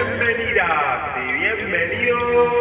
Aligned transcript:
Bienvenidas 0.00 1.18
y 1.18 1.32
bienvenidos 1.40 2.52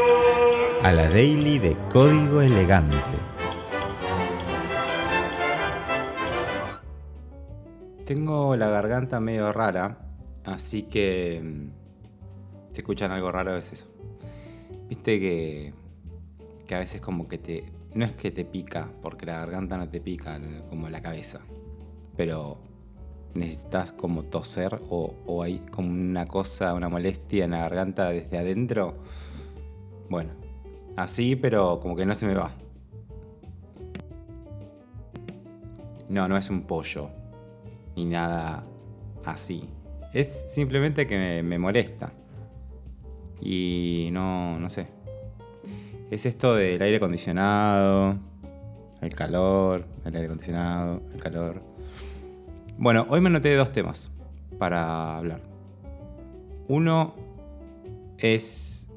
a 0.84 0.92
la 0.92 1.08
Daily 1.08 1.58
de 1.58 1.78
Código 1.90 2.42
Elegante. 2.42 2.98
Tengo 8.06 8.58
la 8.58 8.68
garganta 8.68 9.22
medio 9.22 9.54
rara, 9.54 10.00
así 10.44 10.84
que 10.84 11.42
mm, 11.42 12.74
si 12.74 12.78
escuchan 12.80 13.12
algo 13.12 13.32
raro 13.32 13.56
es 13.56 13.72
eso. 13.72 13.90
Viste 14.90 15.18
que, 15.22 15.74
que 16.68 16.76
a 16.76 16.80
veces 16.80 17.00
como 17.00 17.30
que 17.30 17.38
te... 17.38 17.72
No 17.94 18.04
es 18.04 18.12
que 18.12 18.32
te 18.32 18.44
pica, 18.44 18.92
porque 19.02 19.26
la 19.26 19.40
garganta 19.40 19.78
no 19.78 19.88
te 19.88 20.02
pica 20.02 20.38
como 20.70 20.90
la 20.90 21.02
cabeza, 21.02 21.40
pero 22.18 22.60
necesitas 23.34 23.92
como 23.92 24.24
toser 24.24 24.80
o, 24.90 25.44
hay 25.44 25.60
como 25.72 25.90
una 25.90 26.28
cosa, 26.28 26.74
una 26.74 26.90
molestia 26.90 27.46
en 27.46 27.52
la 27.52 27.60
garganta 27.60 28.10
desde 28.10 28.38
adentro. 28.38 28.98
Bueno, 30.10 30.32
así, 30.96 31.36
pero 31.36 31.80
como 31.80 31.96
que 31.96 32.06
no 32.06 32.16
se 32.16 32.26
me 32.26 32.36
va. 32.36 32.52
No, 36.10 36.28
no 36.28 36.38
es 36.38 36.50
un 36.50 36.64
pollo, 36.64 37.12
ni 37.96 38.06
nada 38.06 38.64
así. 39.26 39.70
Es 40.14 40.46
simplemente 40.50 41.06
que 41.06 41.44
me, 41.44 41.60
molesta. 41.60 42.12
Y 43.42 44.10
no, 44.12 44.60
no 44.60 44.70
sé. 44.70 44.88
Es 46.10 46.26
esto 46.26 46.56
del 46.56 46.82
aire 46.82 46.98
acondicionado, 46.98 48.18
el 49.02 49.14
calor, 49.14 49.86
el 50.04 50.16
aire 50.16 50.26
acondicionado, 50.26 51.04
el 51.14 51.22
calor. 51.22 51.62
Bueno, 52.82 53.06
hoy 53.10 53.20
me 53.20 53.28
anoté 53.28 53.54
dos 53.58 53.74
temas 53.74 54.10
para 54.58 55.18
hablar. 55.18 55.42
Uno 56.70 57.14
es 58.18 58.88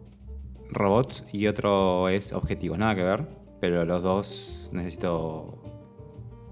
robots 0.70 1.24
y 1.32 1.48
otro 1.48 2.08
es 2.08 2.32
objetivos. 2.32 2.78
Nada 2.78 2.94
que 2.94 3.02
ver, 3.02 3.26
pero 3.60 3.84
los 3.84 4.00
dos 4.00 4.70
necesito 4.70 5.58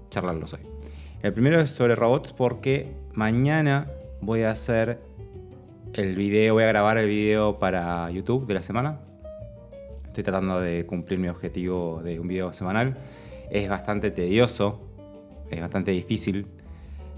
charlarlos 0.09 0.55
hoy. 0.55 0.59
El 1.21 1.31
primero 1.31 1.61
es 1.61 1.69
sobre 1.69 1.95
robots 1.95 2.33
porque 2.33 2.97
mañana 3.13 3.89
voy 4.19 4.41
a 4.41 4.51
hacer 4.51 4.99
el 5.93 6.17
video, 6.17 6.55
voy 6.55 6.63
a 6.63 6.67
grabar 6.67 6.97
el 6.97 7.07
video 7.07 7.59
para 7.59 8.11
YouTube 8.11 8.45
de 8.45 8.55
la 8.55 8.61
semana. 8.61 8.99
Estoy 10.05 10.25
tratando 10.25 10.59
de 10.59 10.85
cumplir 10.85 11.17
mi 11.17 11.29
objetivo 11.29 12.01
de 12.03 12.19
un 12.19 12.27
video 12.27 12.51
semanal. 12.51 12.97
Es 13.49 13.69
bastante 13.69 14.11
tedioso, 14.11 14.81
es 15.49 15.61
bastante 15.61 15.91
difícil 15.91 16.45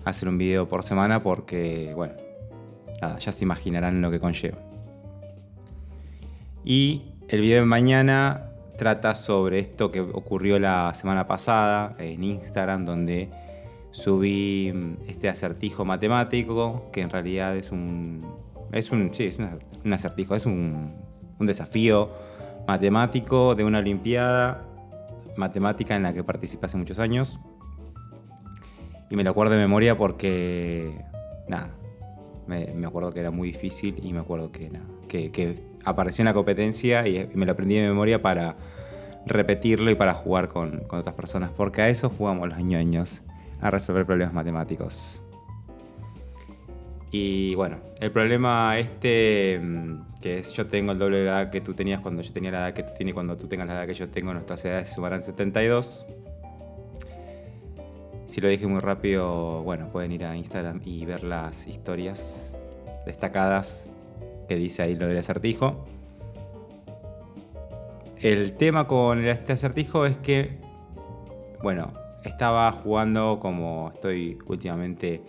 hacer 0.06 0.30
un 0.30 0.38
video 0.38 0.68
por 0.68 0.84
semana 0.84 1.24
porque, 1.24 1.94
bueno, 1.96 2.14
ya 3.20 3.32
se 3.32 3.44
imaginarán 3.44 4.02
lo 4.02 4.12
que 4.12 4.20
conlleva. 4.20 4.58
Y 6.64 7.14
el 7.28 7.42
video 7.42 7.60
de 7.60 7.66
mañana 7.66 8.52
trata 8.78 9.16
sobre 9.16 9.60
esto 9.60 9.92
que 9.92 10.02
ocurrió 10.02 10.60
la 10.60 10.94
semana 10.94 11.28
pasada 11.28 11.96
en 12.00 12.24
Instagram, 12.24 12.86
donde 12.86 13.30
subí 13.92 14.72
mm, 14.74 15.10
este 15.10 15.30
acertijo 15.30 15.86
matemático, 15.86 16.90
que 16.92 17.02
en 17.02 17.10
realidad 17.10 17.56
es 17.56 17.72
un. 17.72 18.26
Es 18.72 18.92
un. 18.92 19.14
Sí, 19.14 19.26
es 19.26 19.38
un 19.84 19.94
acertijo, 19.94 20.36
es 20.36 20.46
un, 20.46 20.94
un 21.40 21.48
desafío 21.48 22.10
matemático 22.68 23.56
de 23.56 23.64
una 23.64 23.80
Olimpiada 23.80 24.66
matemática 25.36 25.96
en 25.96 26.04
la 26.04 26.14
que 26.14 26.24
participé 26.24 26.66
hace 26.66 26.78
muchos 26.78 27.00
años. 27.00 27.40
Y 29.14 29.16
me 29.16 29.24
lo 29.24 29.30
acuerdo 29.30 29.54
de 29.54 29.60
memoria 29.60 29.96
porque, 29.96 30.92
nada, 31.48 31.70
me, 32.48 32.84
acuerdo 32.84 33.12
que 33.12 33.20
era 33.20 33.30
muy 33.30 33.50
difícil 33.52 34.00
y 34.02 34.12
me 34.12 34.22
acuerdo 34.22 34.52
que, 34.52 34.72
nada, 34.72 34.86
que, 35.08 35.64
apareció 35.86 36.24
en 36.24 36.26
la 36.26 36.34
competencia 36.34 37.08
y, 37.08 37.30
me 37.36 37.46
lo 37.46 37.52
aprendí 37.52 37.76
de 37.76 37.88
memoria 37.88 38.24
para 38.24 38.56
repetirlo 39.28 39.92
y 39.92 39.96
para 39.96 40.16
jugar 40.16 40.48
con, 40.48 40.80
con 40.88 40.98
otras 40.98 41.14
personas, 41.14 41.52
porque 41.52 41.84
a 41.84 41.90
eso 41.90 42.10
jugamos 42.10 42.50
los 42.50 42.58
ñoños, 42.58 43.22
a 43.62 43.70
resolver 43.70 44.04
problemas 44.08 44.34
matemáticos. 44.34 45.24
Y 47.12 47.54
bueno, 47.54 47.82
el 48.00 48.12
problema 48.12 48.80
este, 48.80 49.60
mm, 49.62 50.22
que 50.24 50.40
es 50.40 50.54
yo 50.54 50.66
tengo 50.66 50.92
el 50.92 50.98
doble 50.98 51.18
de 51.20 51.26
la 51.26 51.42
edad 51.42 51.52
que 51.52 51.62
tú 51.62 51.76
tenías 51.76 52.02
cuando 52.02 52.24
yo 52.24 52.34
tenía 52.34 52.50
la 52.50 52.62
edad 52.62 52.74
que 52.74 52.82
tú 52.82 52.94
tienes 52.98 53.14
cuando 53.14 53.38
tú 53.38 53.48
tengas 53.48 53.68
la 53.68 53.76
edad 53.76 53.86
que 53.86 53.94
yo 53.94 54.10
tengo, 54.10 54.34
nuestras 54.34 54.66
edades 54.66 54.92
sumarán 54.92 55.22
72. 55.22 56.08
Si 58.34 58.42
lo 58.42 58.48
dije 58.48 58.66
muy 58.66 58.80
rápido, 58.80 59.62
bueno, 59.62 59.90
pueden 59.90 60.12
ir 60.12 60.26
a 60.26 60.36
Instagram 60.36 60.82
y 60.84 61.06
ver 61.06 61.24
las 61.24 61.68
historias 61.68 62.58
destacadas 63.06 63.92
que 64.48 64.56
dice 64.56 64.82
ahí 64.82 64.96
lo 64.96 65.06
del 65.06 65.20
acertijo. 65.20 65.86
El 68.20 68.54
tema 68.54 68.88
con 68.88 69.24
este 69.24 69.54
acertijo 69.54 70.08
es 70.08 70.18
que, 70.18 70.58
bueno, 71.62 71.94
estaba 72.24 72.72
jugando 72.72 73.38
como 73.40 73.92
estoy 73.94 74.40
últimamente 74.48 75.22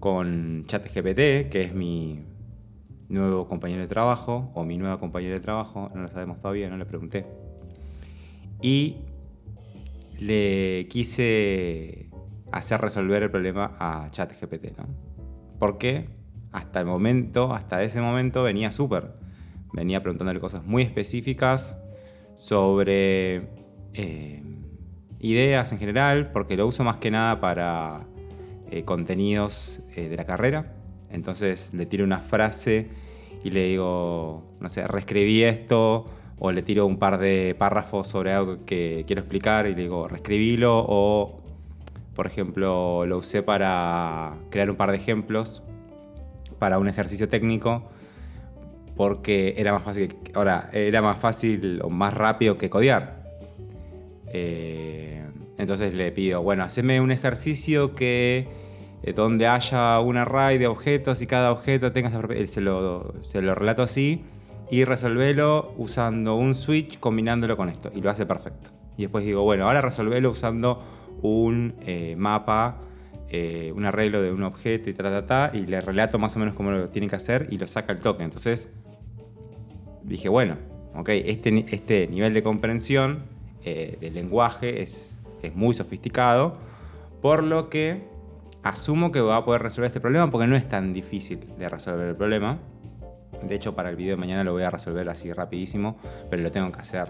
con 0.00 0.64
ChatGPT, 0.64 1.50
que 1.50 1.64
es 1.64 1.74
mi 1.74 2.24
nuevo 3.10 3.46
compañero 3.46 3.82
de 3.82 3.88
trabajo, 3.88 4.50
o 4.54 4.64
mi 4.64 4.78
nueva 4.78 4.98
compañera 4.98 5.34
de 5.34 5.40
trabajo, 5.40 5.90
no 5.94 6.00
lo 6.00 6.08
sabemos 6.08 6.38
todavía, 6.38 6.70
no 6.70 6.78
le 6.78 6.86
pregunté. 6.86 7.26
Y 8.62 8.96
le 10.18 10.86
quise 10.88 12.08
hacer 12.52 12.80
resolver 12.80 13.22
el 13.22 13.30
problema 13.30 13.74
a 13.78 14.08
ChatGPT, 14.10 14.78
¿no? 14.78 14.86
Porque 15.58 16.08
hasta 16.52 16.80
el 16.80 16.86
momento, 16.86 17.54
hasta 17.54 17.82
ese 17.82 18.00
momento 18.00 18.42
venía 18.42 18.70
súper. 18.70 19.14
Venía 19.72 20.02
preguntándole 20.02 20.38
cosas 20.38 20.64
muy 20.64 20.82
específicas 20.82 21.78
sobre 22.36 23.48
eh, 23.94 24.42
ideas 25.18 25.72
en 25.72 25.78
general, 25.78 26.30
porque 26.32 26.56
lo 26.56 26.66
uso 26.66 26.84
más 26.84 26.98
que 26.98 27.10
nada 27.10 27.40
para 27.40 28.06
eh, 28.70 28.84
contenidos 28.84 29.80
eh, 29.96 30.08
de 30.08 30.16
la 30.16 30.24
carrera. 30.24 30.74
Entonces 31.10 31.72
le 31.72 31.86
tiro 31.86 32.04
una 32.04 32.20
frase 32.20 32.90
y 33.42 33.50
le 33.50 33.68
digo, 33.68 34.56
no 34.60 34.68
sé, 34.68 34.86
reescribí 34.86 35.42
esto, 35.42 36.06
o 36.38 36.52
le 36.52 36.62
tiro 36.62 36.86
un 36.86 36.98
par 36.98 37.18
de 37.18 37.54
párrafos 37.56 38.08
sobre 38.08 38.32
algo 38.32 38.64
que 38.64 39.04
quiero 39.06 39.20
explicar 39.20 39.66
y 39.66 39.74
le 39.74 39.82
digo, 39.82 40.08
reescribilo 40.08 40.84
o 40.88 41.41
por 42.14 42.26
ejemplo, 42.26 43.06
lo 43.06 43.18
usé 43.18 43.42
para 43.42 44.34
crear 44.50 44.70
un 44.70 44.76
par 44.76 44.90
de 44.90 44.96
ejemplos 44.96 45.62
para 46.58 46.78
un 46.78 46.88
ejercicio 46.88 47.28
técnico 47.28 47.88
porque 48.96 49.54
era 49.56 49.72
más 49.72 49.82
fácil, 49.82 50.14
ahora, 50.34 50.68
era 50.72 51.02
más 51.02 51.18
fácil 51.18 51.80
o 51.82 51.90
más 51.90 52.14
rápido 52.14 52.58
que 52.58 52.70
codear. 52.70 53.22
Eh, 54.28 55.24
entonces 55.58 55.94
le 55.94 56.12
pido, 56.12 56.42
bueno, 56.42 56.62
haceme 56.62 57.00
un 57.00 57.10
ejercicio 57.10 57.94
que 57.94 58.48
eh, 59.02 59.12
donde 59.12 59.46
haya 59.46 59.98
un 60.00 60.16
array 60.16 60.58
de 60.58 60.66
objetos 60.66 61.22
y 61.22 61.26
cada 61.26 61.50
objeto 61.52 61.92
tenga 61.92 62.10
se 62.46 62.60
lo, 62.60 63.14
se 63.22 63.42
lo 63.42 63.54
relato 63.54 63.82
así 63.82 64.24
y 64.70 64.84
resolvelo 64.84 65.74
usando 65.76 66.34
un 66.34 66.54
switch 66.54 66.98
combinándolo 66.98 67.56
con 67.56 67.68
esto 67.68 67.90
y 67.94 68.00
lo 68.00 68.10
hace 68.10 68.26
perfecto. 68.26 68.70
Y 68.96 69.02
después 69.02 69.24
digo, 69.24 69.42
bueno, 69.42 69.66
ahora 69.66 69.80
resolvelo 69.80 70.30
usando 70.30 70.82
un 71.22 71.74
eh, 71.80 72.14
mapa, 72.16 72.78
eh, 73.28 73.72
un 73.74 73.86
arreglo 73.86 74.20
de 74.20 74.32
un 74.32 74.42
objeto 74.42 74.90
y 74.90 74.92
ta, 74.92 75.24
ta, 75.24 75.50
y 75.54 75.66
le 75.66 75.80
relato 75.80 76.18
más 76.18 76.36
o 76.36 76.38
menos 76.38 76.54
cómo 76.54 76.70
lo 76.70 76.88
tiene 76.88 77.08
que 77.08 77.16
hacer 77.16 77.46
y 77.50 77.58
lo 77.58 77.66
saca 77.66 77.92
el 77.92 78.00
toque. 78.00 78.24
Entonces 78.24 78.70
dije, 80.02 80.28
bueno, 80.28 80.58
ok, 80.94 81.08
este, 81.08 81.64
este 81.70 82.08
nivel 82.08 82.34
de 82.34 82.42
comprensión 82.42 83.24
eh, 83.64 83.96
del 84.00 84.14
lenguaje 84.14 84.82
es, 84.82 85.18
es 85.42 85.54
muy 85.54 85.74
sofisticado, 85.74 86.58
por 87.22 87.42
lo 87.42 87.70
que 87.70 88.02
asumo 88.62 89.12
que 89.12 89.20
va 89.20 89.36
a 89.36 89.44
poder 89.44 89.62
resolver 89.62 89.86
este 89.88 90.00
problema 90.00 90.30
porque 90.30 90.46
no 90.46 90.56
es 90.56 90.68
tan 90.68 90.92
difícil 90.92 91.40
de 91.58 91.68
resolver 91.68 92.08
el 92.08 92.16
problema. 92.16 92.58
De 93.42 93.54
hecho, 93.54 93.74
para 93.74 93.88
el 93.88 93.96
video 93.96 94.16
de 94.16 94.20
mañana 94.20 94.44
lo 94.44 94.52
voy 94.52 94.62
a 94.62 94.70
resolver 94.70 95.08
así 95.08 95.32
rapidísimo, 95.32 95.96
pero 96.30 96.42
lo 96.42 96.50
tengo 96.50 96.70
que 96.70 96.80
hacer 96.80 97.08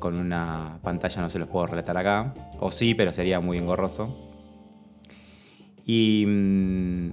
con 0.00 0.16
una 0.16 0.80
pantalla 0.82 1.22
no 1.22 1.30
se 1.30 1.38
los 1.38 1.48
puedo 1.48 1.66
relatar 1.66 1.96
acá. 1.96 2.34
O 2.58 2.72
sí, 2.72 2.94
pero 2.94 3.12
sería 3.12 3.38
muy 3.38 3.58
engorroso. 3.58 4.16
Y 5.86 6.24
mm, 6.26 7.10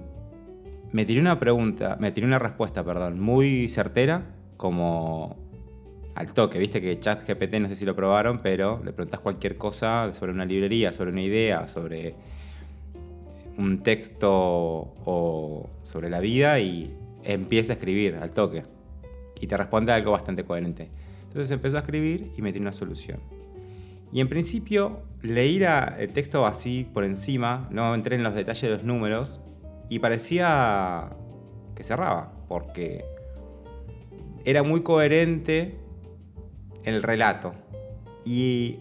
me 0.92 1.04
tiré 1.04 1.20
una 1.20 1.38
pregunta, 1.38 1.96
me 2.00 2.10
tiré 2.10 2.26
una 2.26 2.40
respuesta, 2.40 2.84
perdón, 2.84 3.20
muy 3.20 3.68
certera, 3.68 4.34
como 4.56 5.36
al 6.16 6.32
toque. 6.32 6.58
Viste 6.58 6.80
que 6.80 6.98
ChatGPT, 6.98 7.54
no 7.60 7.68
sé 7.68 7.76
si 7.76 7.84
lo 7.84 7.94
probaron, 7.94 8.40
pero 8.40 8.82
le 8.84 8.92
preguntas 8.92 9.20
cualquier 9.20 9.56
cosa 9.56 10.12
sobre 10.14 10.32
una 10.32 10.44
librería, 10.44 10.92
sobre 10.92 11.12
una 11.12 11.22
idea, 11.22 11.68
sobre 11.68 12.16
un 13.56 13.80
texto 13.80 14.30
o 14.32 15.68
sobre 15.84 16.08
la 16.08 16.20
vida 16.20 16.58
y 16.60 16.96
empieza 17.22 17.72
a 17.72 17.76
escribir 17.76 18.16
al 18.16 18.30
toque. 18.30 18.64
Y 19.40 19.46
te 19.46 19.56
responde 19.56 19.92
algo 19.92 20.12
bastante 20.12 20.44
coherente. 20.44 20.88
Entonces 21.28 21.50
empezó 21.50 21.76
a 21.76 21.80
escribir 21.80 22.32
y 22.36 22.42
metí 22.42 22.58
una 22.58 22.72
solución. 22.72 23.20
Y 24.10 24.20
en 24.20 24.28
principio 24.28 25.02
leí 25.22 25.62
el 25.62 26.12
texto 26.12 26.46
así 26.46 26.88
por 26.92 27.04
encima, 27.04 27.68
no 27.70 27.94
entré 27.94 28.16
en 28.16 28.22
los 28.22 28.34
detalles 28.34 28.62
de 28.62 28.70
los 28.70 28.84
números 28.84 29.40
y 29.90 29.98
parecía 29.98 31.10
que 31.74 31.84
cerraba, 31.84 32.32
porque 32.48 33.04
era 34.44 34.62
muy 34.62 34.82
coherente 34.82 35.78
el 36.84 37.02
relato. 37.02 37.54
Y 38.24 38.80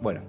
bueno, 0.00 0.22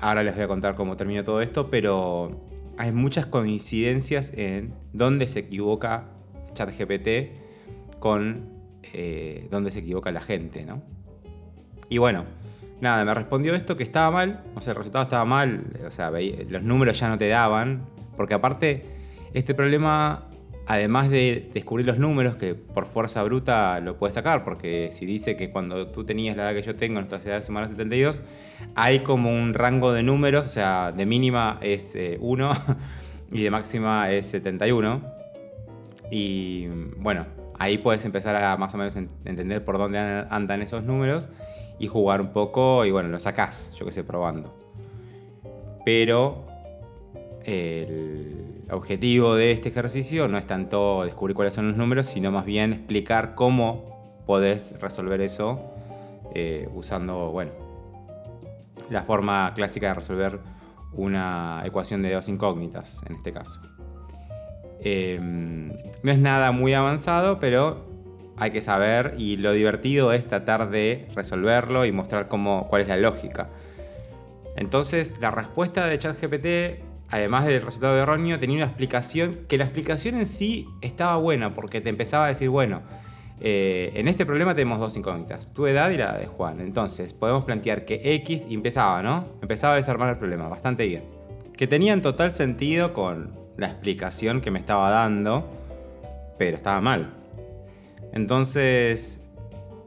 ahora 0.00 0.22
les 0.22 0.34
voy 0.34 0.44
a 0.44 0.48
contar 0.48 0.74
cómo 0.74 0.96
terminó 0.96 1.24
todo 1.24 1.42
esto, 1.42 1.68
pero 1.68 2.40
hay 2.78 2.92
muchas 2.92 3.26
coincidencias 3.26 4.32
en 4.34 4.74
dónde 4.92 5.28
se 5.28 5.40
equivoca 5.40 6.08
ChatGPT 6.54 7.98
con 7.98 8.61
eh, 8.92 9.46
dónde 9.50 9.70
se 9.70 9.80
equivoca 9.80 10.10
la 10.10 10.20
gente, 10.20 10.64
¿no? 10.64 10.82
Y 11.88 11.98
bueno, 11.98 12.24
nada, 12.80 13.04
me 13.04 13.14
respondió 13.14 13.54
esto 13.54 13.76
que 13.76 13.84
estaba 13.84 14.10
mal, 14.10 14.42
o 14.54 14.60
sea, 14.60 14.72
el 14.72 14.76
resultado 14.76 15.04
estaba 15.04 15.24
mal, 15.24 15.64
o 15.86 15.90
sea, 15.90 16.10
los 16.10 16.62
números 16.62 16.98
ya 16.98 17.08
no 17.08 17.16
te 17.16 17.28
daban, 17.28 17.86
porque 18.16 18.34
aparte, 18.34 18.86
este 19.34 19.54
problema, 19.54 20.28
además 20.66 21.08
de 21.10 21.50
descubrir 21.54 21.86
los 21.86 21.98
números, 21.98 22.36
que 22.36 22.54
por 22.54 22.86
fuerza 22.86 23.22
bruta 23.22 23.78
lo 23.80 23.98
puedes 23.98 24.14
sacar, 24.14 24.42
porque 24.42 24.90
si 24.90 25.06
dice 25.06 25.36
que 25.36 25.50
cuando 25.50 25.88
tú 25.88 26.04
tenías 26.04 26.36
la 26.36 26.50
edad 26.50 26.54
que 26.54 26.62
yo 26.62 26.74
tengo, 26.74 26.94
nuestras 26.94 27.24
edades 27.24 27.48
humanas 27.48 27.70
72, 27.70 28.22
hay 28.74 29.00
como 29.00 29.30
un 29.30 29.54
rango 29.54 29.92
de 29.92 30.02
números, 30.02 30.46
o 30.46 30.50
sea, 30.50 30.92
de 30.92 31.06
mínima 31.06 31.58
es 31.62 31.96
1 32.18 32.52
eh, 32.52 32.56
y 33.32 33.42
de 33.42 33.50
máxima 33.50 34.10
es 34.10 34.26
71. 34.26 35.02
Y 36.10 36.66
bueno, 36.96 37.26
ahí 37.62 37.78
puedes 37.78 38.04
empezar 38.04 38.34
a 38.36 38.56
más 38.56 38.74
o 38.74 38.78
menos 38.78 38.96
entender 38.96 39.64
por 39.64 39.78
dónde 39.78 39.98
andan 39.98 40.62
esos 40.62 40.82
números 40.82 41.28
y 41.78 41.86
jugar 41.86 42.20
un 42.20 42.32
poco 42.32 42.84
y 42.84 42.90
bueno, 42.90 43.08
lo 43.08 43.20
sacás, 43.20 43.72
yo 43.74 43.86
que 43.86 43.92
sé, 43.92 44.02
probando. 44.02 44.52
Pero 45.84 46.44
el 47.44 48.64
objetivo 48.70 49.36
de 49.36 49.52
este 49.52 49.68
ejercicio 49.68 50.26
no 50.28 50.38
es 50.38 50.46
tanto 50.46 51.04
descubrir 51.04 51.36
cuáles 51.36 51.54
son 51.54 51.68
los 51.68 51.76
números, 51.76 52.06
sino 52.06 52.32
más 52.32 52.44
bien 52.44 52.72
explicar 52.72 53.34
cómo 53.36 54.22
podés 54.26 54.78
resolver 54.80 55.20
eso 55.20 55.60
eh, 56.34 56.68
usando, 56.74 57.30
bueno, 57.30 57.52
la 58.90 59.04
forma 59.04 59.52
clásica 59.54 59.88
de 59.88 59.94
resolver 59.94 60.40
una 60.92 61.62
ecuación 61.64 62.02
de 62.02 62.12
dos 62.12 62.28
incógnitas, 62.28 63.02
en 63.06 63.16
este 63.16 63.32
caso. 63.32 63.60
Em, 64.84 65.72
no 66.02 66.10
es 66.10 66.18
nada 66.18 66.52
muy 66.52 66.74
avanzado, 66.74 67.38
pero 67.38 67.86
hay 68.36 68.50
que 68.50 68.62
saber 68.62 69.14
y 69.18 69.36
lo 69.36 69.52
divertido 69.52 70.12
es 70.12 70.26
tratar 70.26 70.70
de 70.70 71.08
resolverlo 71.14 71.86
y 71.86 71.92
mostrar 71.92 72.28
cómo, 72.28 72.66
cuál 72.68 72.82
es 72.82 72.88
la 72.88 72.96
lógica. 72.96 73.50
Entonces, 74.56 75.18
la 75.20 75.30
respuesta 75.30 75.86
de 75.86 75.98
ChatGPT, 75.98 76.82
además 77.08 77.46
del 77.46 77.62
resultado 77.62 77.96
erróneo, 77.96 78.38
tenía 78.38 78.56
una 78.56 78.66
explicación 78.66 79.40
que 79.48 79.58
la 79.58 79.64
explicación 79.64 80.16
en 80.16 80.26
sí 80.26 80.66
estaba 80.80 81.16
buena 81.16 81.54
porque 81.54 81.80
te 81.80 81.90
empezaba 81.90 82.26
a 82.26 82.28
decir, 82.28 82.48
bueno, 82.48 82.82
eh, 83.40 83.92
en 83.94 84.08
este 84.08 84.26
problema 84.26 84.54
tenemos 84.54 84.78
dos 84.78 84.96
incógnitas, 84.96 85.52
tu 85.52 85.66
edad 85.66 85.90
y 85.90 85.96
la 85.96 86.16
de 86.16 86.26
Juan. 86.26 86.60
Entonces, 86.60 87.12
podemos 87.12 87.44
plantear 87.44 87.84
que 87.84 88.14
X 88.14 88.46
empezaba, 88.50 89.02
¿no? 89.02 89.26
Empezaba 89.40 89.74
a 89.74 89.76
desarmar 89.76 90.10
el 90.10 90.18
problema, 90.18 90.48
bastante 90.48 90.86
bien. 90.86 91.04
Que 91.56 91.66
tenía 91.66 91.92
en 91.92 92.02
total 92.02 92.32
sentido 92.32 92.92
con 92.92 93.41
la 93.62 93.68
explicación 93.68 94.40
que 94.40 94.50
me 94.50 94.58
estaba 94.58 94.90
dando, 94.90 95.48
pero 96.36 96.56
estaba 96.56 96.80
mal. 96.80 97.14
Entonces, 98.12 99.24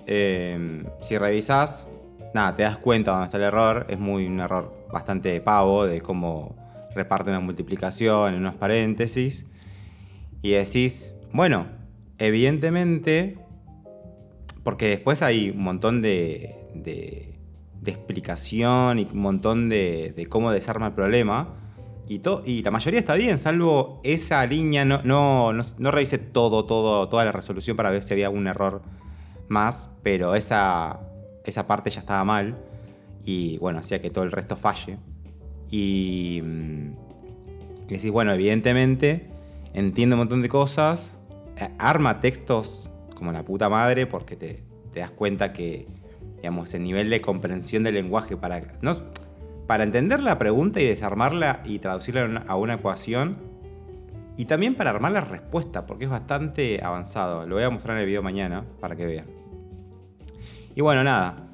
em, 0.07 0.85
si 1.01 1.17
revisás, 1.17 1.89
nada, 2.33 2.55
te 2.55 2.63
das 2.63 2.77
cuenta 2.77 3.11
dónde 3.11 3.25
está 3.25 3.37
el 3.37 3.43
error. 3.43 3.85
Es 3.89 3.99
muy 3.99 4.27
un 4.27 4.39
error 4.39 4.73
bastante 4.93 5.41
pavo 5.41 5.85
de 5.85 5.99
cómo 5.99 6.55
reparte 6.95 7.31
una 7.31 7.41
multiplicación 7.41 8.33
en 8.33 8.39
unos 8.39 8.55
paréntesis. 8.55 9.45
Y 10.41 10.51
decís, 10.51 11.13
bueno, 11.33 11.67
evidentemente, 12.17 13.37
porque 14.63 14.87
después 14.87 15.21
hay 15.21 15.49
un 15.49 15.63
montón 15.63 16.01
de, 16.01 16.55
explicación 17.85 18.99
y 18.99 19.03
un 19.11 19.19
montón 19.19 19.67
de, 19.67 20.13
de 20.15 20.25
cómo 20.27 20.51
desarma 20.51 20.87
el 20.87 20.93
problema 20.93 21.64
y, 22.07 22.61
la 22.61 22.71
mayoría 22.71 22.99
está 22.99 23.15
bien, 23.15 23.39
salvo 23.39 23.99
esa 24.03 24.45
línea. 24.45 24.85
No, 24.85 25.01
no, 25.03 25.91
revisé 25.91 26.17
todo, 26.17 26.65
todo, 26.65 27.09
toda 27.09 27.25
la 27.25 27.31
resolución 27.31 27.75
para 27.75 27.89
ver 27.89 28.03
si 28.03 28.13
había 28.13 28.27
algún 28.27 28.47
error 28.47 28.81
más, 29.47 29.91
pero 30.03 30.35
esa, 30.35 30.99
esa 31.43 31.67
parte 31.67 31.89
ya 31.89 32.01
estaba 32.01 32.23
mal. 32.23 32.57
Y 33.23 33.57
bueno, 33.57 33.79
hacía 33.79 34.01
que 34.01 34.09
todo 34.09 34.23
el 34.23 34.31
resto 34.31 34.55
falle. 34.55 34.97
Y, 35.71 36.41
mm, 36.43 36.91
y 37.87 37.93
decís, 37.93 38.11
bueno, 38.11 38.31
evidentemente 38.33 39.29
entiende 39.73 40.15
un 40.15 40.19
montón 40.19 40.41
de 40.41 40.49
cosas, 40.49 41.17
arma 41.77 42.21
textos 42.21 42.89
como 43.15 43.31
la 43.31 43.43
puta 43.43 43.69
madre, 43.69 44.07
porque 44.07 44.35
te, 44.35 44.63
te 44.91 44.99
das 44.99 45.11
cuenta 45.11 45.53
que, 45.53 45.87
digamos, 46.37 46.73
el 46.73 46.83
nivel 46.83 47.09
de 47.09 47.21
comprensión 47.21 47.83
del 47.83 47.95
lenguaje 47.95 48.37
para. 48.37 48.61
No, 48.81 48.93
para 49.67 49.83
entender 49.83 50.21
la 50.21 50.37
pregunta 50.37 50.79
y 50.79 50.85
desarmarla 50.85 51.61
y 51.65 51.79
traducirla 51.79 52.43
a 52.47 52.55
una 52.55 52.75
ecuación. 52.75 53.37
Y 54.37 54.45
también 54.45 54.75
para 54.75 54.89
armar 54.89 55.13
la 55.13 55.21
respuesta, 55.21 55.85
porque 55.85 56.05
es 56.05 56.11
bastante 56.11 56.81
avanzado. 56.83 57.47
Lo 57.47 57.55
voy 57.55 57.63
a 57.63 57.69
mostrar 57.69 57.95
en 57.95 58.01
el 58.01 58.07
video 58.07 58.21
mañana 58.21 58.65
para 58.79 58.95
que 58.95 59.05
vean. 59.05 59.25
Y 60.75 60.81
bueno, 60.81 61.03
nada. 61.03 61.47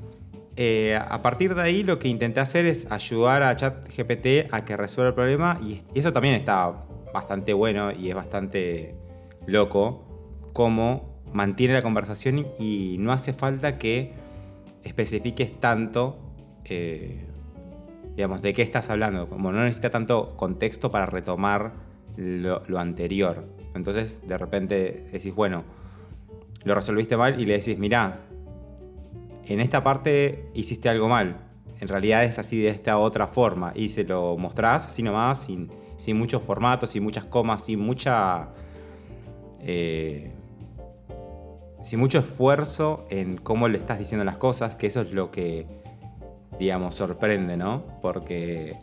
Eh, 0.58 1.00
a 1.00 1.22
partir 1.22 1.56
de 1.56 1.62
ahí 1.62 1.84
lo 1.84 1.98
que 1.98 2.08
intenté 2.08 2.40
hacer 2.40 2.66
es 2.66 2.92
ayudar 2.92 3.44
a 3.44 3.56
ChatGPT 3.56 4.52
a 4.52 4.64
que 4.64 4.76
resuelva 4.76 5.10
el 5.10 5.16
problema. 5.16 5.60
Y 5.62 5.82
eso 5.94 6.12
también 6.12 6.36
está 6.36 6.86
bastante 7.14 7.54
bueno 7.54 7.92
y 7.92 8.10
es 8.10 8.16
bastante 8.16 8.96
loco. 9.46 10.04
Cómo 10.54 11.22
mantiene 11.32 11.76
la 11.76 11.82
conversación 11.82 12.48
y, 12.60 12.98
no 13.00 13.14
hace 13.14 13.32
falta 13.32 13.78
que 13.78 14.14
especifiques 14.84 15.60
tanto 15.60 16.18
eh, 16.66 17.26
digamos, 18.16 18.42
de 18.42 18.54
qué 18.54 18.62
estás 18.62 18.90
hablando. 18.90 19.28
Como 19.28 19.52
no 19.52 19.64
necesita 19.64 19.90
tanto 19.90 20.36
contexto 20.36 20.92
para 20.92 21.06
retomar 21.06 21.74
lo, 22.18 22.62
anterior. 22.78 23.48
Entonces, 23.74 24.22
de 24.28 24.38
repente 24.38 25.10
decís, 25.12 25.34
bueno, 25.34 25.64
lo 26.64 26.76
resolviste 26.76 27.18
mal 27.18 27.40
y 27.40 27.46
le 27.46 27.58
decís, 27.58 27.78
mirá, 27.78 28.22
en 29.46 29.60
esta 29.60 29.84
parte 29.84 30.50
hiciste 30.54 30.90
algo 30.90 31.08
mal. 31.08 31.38
En 31.80 31.88
realidad 31.88 32.24
es 32.24 32.38
así 32.38 32.62
de 32.62 32.70
esta 32.70 32.98
otra 32.98 33.28
forma. 33.28 33.72
Y 33.76 33.90
se 33.90 34.04
lo 34.04 34.38
mostrás 34.38 34.86
así 34.86 35.02
nomás, 35.02 35.46
sin, 35.46 35.72
sin 35.98 36.18
muchos 36.18 36.44
formatos, 36.44 36.92
sin 36.92 37.04
muchas 37.04 37.26
comas, 37.26 37.66
sin 37.66 37.80
mucha. 37.80 38.50
Eh, 39.62 40.32
sin 41.82 42.00
mucho 42.00 42.20
esfuerzo 42.20 43.06
en 43.10 43.38
cómo 43.38 43.68
le 43.68 43.78
estás 43.80 43.98
diciendo 43.98 44.24
las 44.24 44.38
cosas, 44.38 44.76
que 44.76 44.86
eso 44.86 45.02
es 45.02 45.14
lo 45.14 45.32
que 45.32 45.81
digamos, 46.60 46.96
sorprende, 46.96 47.58
¿no? 47.58 47.84
Porque 48.02 48.78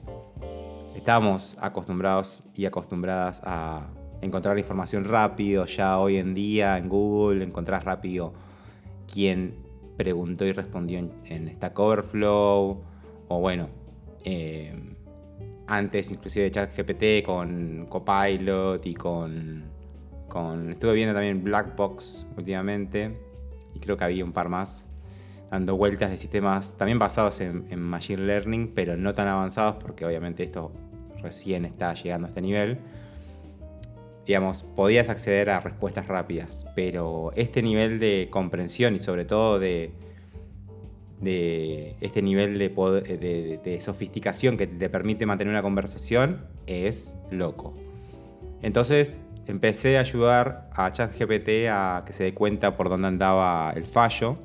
estamos 0.95 1.57
acostumbrados 1.61 2.43
y 2.55 2.67
acostumbradas 2.67 3.41
a 3.45 3.89
encontrar 4.21 4.59
información 4.59 5.05
rápido, 5.05 5.65
ya 5.65 5.99
hoy 5.99 6.17
en 6.17 6.35
día 6.35 6.77
en 6.77 6.89
Google 6.89 7.45
encontrás 7.45 7.85
rápido 7.85 8.33
quién 9.13 9.55
preguntó 9.97 10.45
y 10.45 10.53
respondió 10.53 10.99
en, 10.99 11.49
Stack 11.57 11.79
Overflow, 11.79 12.83
o 13.29 13.41
bueno, 13.41 13.69
eh, 14.25 14.75
antes 15.67 16.11
inclusive 16.11 16.45
de 16.45 16.51
ChatGPT 16.51 17.25
con 17.25 17.87
Copilot 17.89 18.85
y 18.87 18.95
con, 18.95 19.65
con... 20.29 20.73
Estuve 20.73 20.95
viendo 20.95 21.15
también 21.15 21.43
Blackbox 21.45 22.27
últimamente 22.37 23.19
y 23.75 23.81
creo 23.81 23.97
que 23.97 24.05
había 24.05 24.25
un 24.25 24.33
par 24.33 24.49
más 24.49 24.88
dando 25.50 25.76
vueltas 25.76 26.11
de 26.11 26.19
sistemas 26.19 26.76
también 26.76 26.99
basados 26.99 27.40
en, 27.40 27.81
Machine 27.81 28.23
Learning, 28.23 28.73
pero 28.75 28.97
no 28.97 29.14
tan 29.14 29.28
avanzados 29.28 29.76
porque 29.81 30.05
obviamente 30.05 30.45
esto 30.45 30.73
recién 31.23 31.64
está 31.64 31.95
llegando 31.95 32.26
a 32.26 32.28
este 32.28 32.40
nivel. 32.40 32.78
Digamos, 34.26 34.62
podías 34.62 35.09
acceder 35.09 35.49
a 35.49 35.61
respuestas 35.61 36.07
rápidas, 36.07 36.67
pero 36.76 37.33
este 37.35 37.62
nivel 37.62 37.99
de 37.99 38.28
comprensión 38.31 38.95
y 38.95 38.99
sobre 38.99 39.25
todo 39.25 39.59
de, 39.59 39.93
este 42.00 42.21
nivel 42.21 42.59
de, 42.59 43.61
de, 43.64 43.81
sofisticación 43.81 44.59
que 44.59 44.67
te 44.67 44.90
permite 44.90 45.25
mantener 45.25 45.52
una 45.52 45.62
conversación 45.62 46.47
es 46.67 47.17
loco. 47.31 47.75
Entonces 48.61 49.23
empecé 49.47 49.97
a 49.97 50.00
ayudar 50.00 50.69
a 50.75 50.93
ChatGPT 50.93 51.69
a 51.71 52.02
que 52.05 52.12
se 52.12 52.25
dé 52.25 52.35
cuenta 52.35 52.76
por 52.76 52.90
dónde 52.90 53.09
andaba 53.09 53.73
el 53.75 53.87
fallo 53.87 54.37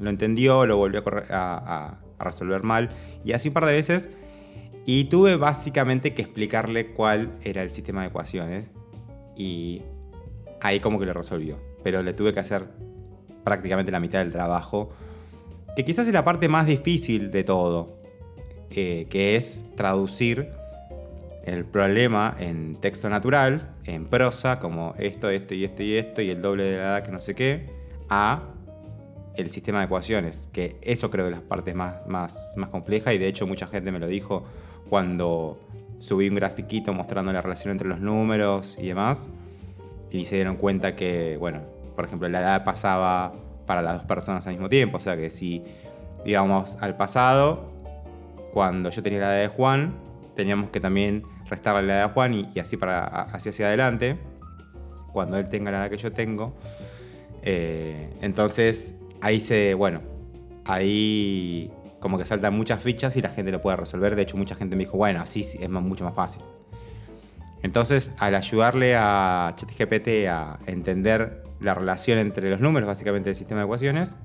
lo 0.00 0.10
entendió, 0.10 0.66
lo 0.66 0.76
volvió 0.76 1.02
a, 1.30 1.98
resolver 2.18 2.62
mal 2.62 2.90
y 3.24 3.32
así 3.32 3.48
un 3.48 3.54
par 3.54 3.66
de 3.66 3.72
veces. 3.72 4.10
Y 4.86 5.04
tuve 5.04 5.36
básicamente 5.36 6.14
que 6.14 6.22
explicarle 6.22 6.88
cuál 6.88 7.38
era 7.42 7.62
el 7.62 7.70
sistema 7.70 8.02
de 8.02 8.08
ecuaciones 8.08 8.70
y 9.36 9.82
ahí 10.60 10.80
como 10.80 10.98
que 10.98 11.06
lo 11.06 11.12
resolvió. 11.12 11.58
Pero 11.82 12.02
le 12.02 12.12
tuve 12.12 12.34
que 12.34 12.40
hacer 12.40 12.66
prácticamente 13.44 13.90
la 13.92 14.00
mitad 14.00 14.18
del 14.18 14.32
trabajo, 14.32 14.90
que 15.76 15.84
quizás 15.84 16.06
es 16.06 16.12
la 16.12 16.24
parte 16.24 16.48
más 16.48 16.66
difícil 16.66 17.30
de 17.30 17.44
todo, 17.44 18.00
eh, 18.70 19.06
que 19.08 19.36
es 19.36 19.64
traducir 19.76 20.50
el 21.44 21.64
problema 21.64 22.36
en 22.38 22.76
texto 22.76 23.08
natural, 23.08 23.74
en 23.84 24.06
prosa, 24.06 24.56
como 24.56 24.94
esto, 24.98 25.30
esto 25.30 25.54
y 25.54 25.64
esto 25.64 25.82
y 25.82 25.96
esto, 25.96 26.22
y 26.22 26.30
el 26.30 26.42
doble 26.42 26.64
de 26.64 26.76
la 26.76 26.82
edad 26.82 27.02
que 27.02 27.12
no 27.12 27.20
sé 27.20 27.34
qué, 27.34 27.70
a 28.08 28.42
el 29.36 29.50
sistema 29.50 29.78
de 29.80 29.86
ecuaciones, 29.86 30.48
que 30.52 30.76
eso 30.82 31.10
creo 31.10 31.26
que 31.26 31.32
es 31.32 31.38
la 31.38 31.48
parte 31.48 31.74
más, 31.74 32.06
más, 32.06 32.54
más 32.56 32.70
compleja 32.70 33.12
y 33.12 33.18
de 33.18 33.28
hecho 33.28 33.46
mucha 33.46 33.66
gente 33.66 33.92
me 33.92 33.98
lo 33.98 34.06
dijo 34.06 34.44
cuando 34.88 35.60
subí 35.98 36.28
un 36.28 36.34
grafiquito 36.34 36.92
mostrando 36.92 37.32
la 37.32 37.42
relación 37.42 37.72
entre 37.72 37.88
los 37.88 38.00
números 38.00 38.76
y 38.80 38.88
demás 38.88 39.30
y 40.10 40.24
se 40.24 40.36
dieron 40.36 40.56
cuenta 40.56 40.96
que, 40.96 41.36
bueno, 41.38 41.62
por 41.94 42.04
ejemplo, 42.04 42.28
la 42.28 42.40
edad 42.40 42.64
pasaba 42.64 43.32
para 43.66 43.82
las 43.82 43.94
dos 43.94 44.04
personas 44.04 44.46
al 44.46 44.54
mismo 44.54 44.68
tiempo, 44.68 44.96
o 44.96 45.00
sea 45.00 45.16
que 45.16 45.30
si 45.30 45.62
íbamos 46.24 46.76
al 46.80 46.96
pasado, 46.96 47.70
cuando 48.52 48.90
yo 48.90 49.02
tenía 49.02 49.20
la 49.20 49.36
edad 49.36 49.42
de 49.42 49.48
Juan, 49.48 49.94
teníamos 50.34 50.70
que 50.70 50.80
también 50.80 51.22
restarle 51.48 51.86
la 51.86 51.94
edad 51.94 52.08
de 52.08 52.14
Juan 52.14 52.34
y, 52.34 52.58
así 52.58 52.76
para 52.76 53.04
así 53.04 53.50
hacia 53.50 53.66
adelante, 53.66 54.18
cuando 55.12 55.38
él 55.38 55.48
tenga 55.48 55.70
la 55.70 55.78
edad 55.78 55.90
que 55.90 55.98
yo 55.98 56.12
tengo. 56.12 56.54
Eh, 57.42 58.12
entonces 58.20 58.96
ahí 59.20 59.40
se, 59.40 59.74
bueno, 59.74 60.00
ahí 60.64 61.70
como 62.00 62.18
que 62.18 62.24
saltan 62.24 62.54
muchas 62.54 62.82
fichas 62.82 63.16
y 63.16 63.22
la 63.22 63.28
gente 63.28 63.52
lo 63.52 63.60
puede 63.60 63.76
resolver. 63.76 64.16
De 64.16 64.22
hecho, 64.22 64.36
mucha 64.36 64.54
gente 64.54 64.76
me 64.76 64.84
dijo, 64.84 64.96
bueno, 64.96 65.20
así 65.20 65.40
es 65.40 65.68
mucho 65.68 66.04
más 66.04 66.14
fácil. 66.14 66.42
Entonces, 67.62 68.12
al 68.18 68.34
ayudarle 68.34 68.96
a 68.96 69.52
ChatGPT 69.54 70.26
a 70.28 70.58
entender 70.66 71.44
la 71.60 71.74
relación 71.74 72.18
entre 72.18 72.48
los 72.48 72.60
números, 72.60 72.86
básicamente 72.86 73.28
del 73.28 73.36
sistema 73.36 73.60
de 73.60 73.66
ecuaciones, 73.66 74.16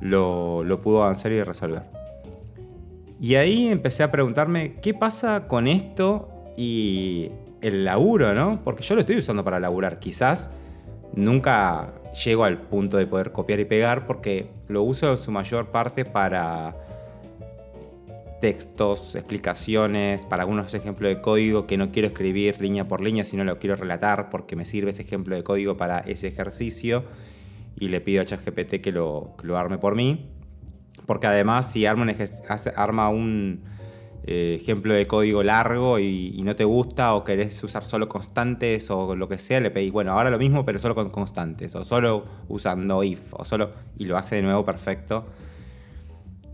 lo, 0.00 0.64
lo 0.64 0.80
pudo 0.80 1.04
avanzar 1.04 1.30
y 1.30 1.42
resolver. 1.42 1.84
Y 3.20 3.36
ahí 3.36 3.68
empecé 3.68 4.02
a 4.02 4.10
preguntarme, 4.10 4.74
¿qué 4.82 4.92
pasa 4.92 5.46
con 5.46 5.68
esto 5.68 6.28
y 6.56 7.30
el 7.62 7.84
laburo, 7.84 8.34
no? 8.34 8.62
Porque 8.64 8.82
yo 8.82 8.94
lo 8.94 9.00
estoy 9.00 9.16
usando 9.16 9.44
para 9.44 9.60
laburar. 9.60 10.00
Quizás 10.00 10.50
nunca 11.14 11.94
llego 12.24 12.44
al 12.44 12.58
punto 12.58 12.96
de 12.96 13.06
poder 13.06 13.32
copiar 13.32 13.60
y 13.60 13.64
pegar 13.64 14.06
porque 14.06 14.50
lo 14.68 14.82
uso 14.82 15.10
en 15.10 15.18
su 15.18 15.30
mayor 15.30 15.68
parte 15.68 16.04
para 16.04 16.76
textos, 18.40 19.14
explicaciones, 19.14 20.24
para 20.24 20.42
algunos 20.42 20.72
ejemplos 20.74 21.08
de 21.08 21.20
código 21.20 21.66
que 21.66 21.76
no 21.76 21.90
quiero 21.90 22.08
escribir 22.08 22.60
línea 22.60 22.86
por 22.86 23.00
línea, 23.00 23.24
sino 23.24 23.44
lo 23.44 23.58
quiero 23.58 23.76
relatar 23.76 24.30
porque 24.30 24.56
me 24.56 24.64
sirve 24.64 24.90
ese 24.90 25.02
ejemplo 25.02 25.34
de 25.34 25.42
código 25.42 25.76
para 25.76 26.00
ese 26.00 26.28
ejercicio 26.28 27.04
y 27.78 27.88
le 27.88 28.00
pido 28.00 28.22
a 28.22 28.24
ChatGPT 28.24 28.80
que 28.80 28.92
lo, 28.92 29.34
arme 29.54 29.78
por 29.78 29.94
mí. 29.94 30.30
Porque 31.06 31.26
además 31.26 31.70
si 31.70 31.86
arma 31.86 33.08
un 33.08 33.62
eh, 34.28 34.58
ejemplo 34.60 34.92
de 34.92 35.06
código 35.06 35.44
largo 35.44 36.00
y, 36.00 36.42
no 36.42 36.56
te 36.56 36.64
gusta 36.64 37.14
o 37.14 37.22
querés 37.24 37.62
usar 37.62 37.84
solo 37.84 38.08
constantes 38.08 38.90
o 38.90 39.14
lo 39.14 39.28
que 39.28 39.38
sea, 39.38 39.60
le 39.60 39.70
pedís, 39.70 39.92
bueno, 39.92 40.12
ahora 40.12 40.30
lo 40.30 40.38
mismo 40.38 40.64
pero 40.64 40.80
solo 40.80 40.94
con 40.96 41.10
constantes 41.10 41.74
o 41.76 41.84
solo 41.84 42.24
usando 42.48 43.04
if 43.04 43.32
o 43.32 43.44
solo 43.44 43.72
y 43.96 44.04
lo 44.04 44.16
hace 44.16 44.36
de 44.36 44.42
nuevo 44.42 44.64
perfecto. 44.64 45.26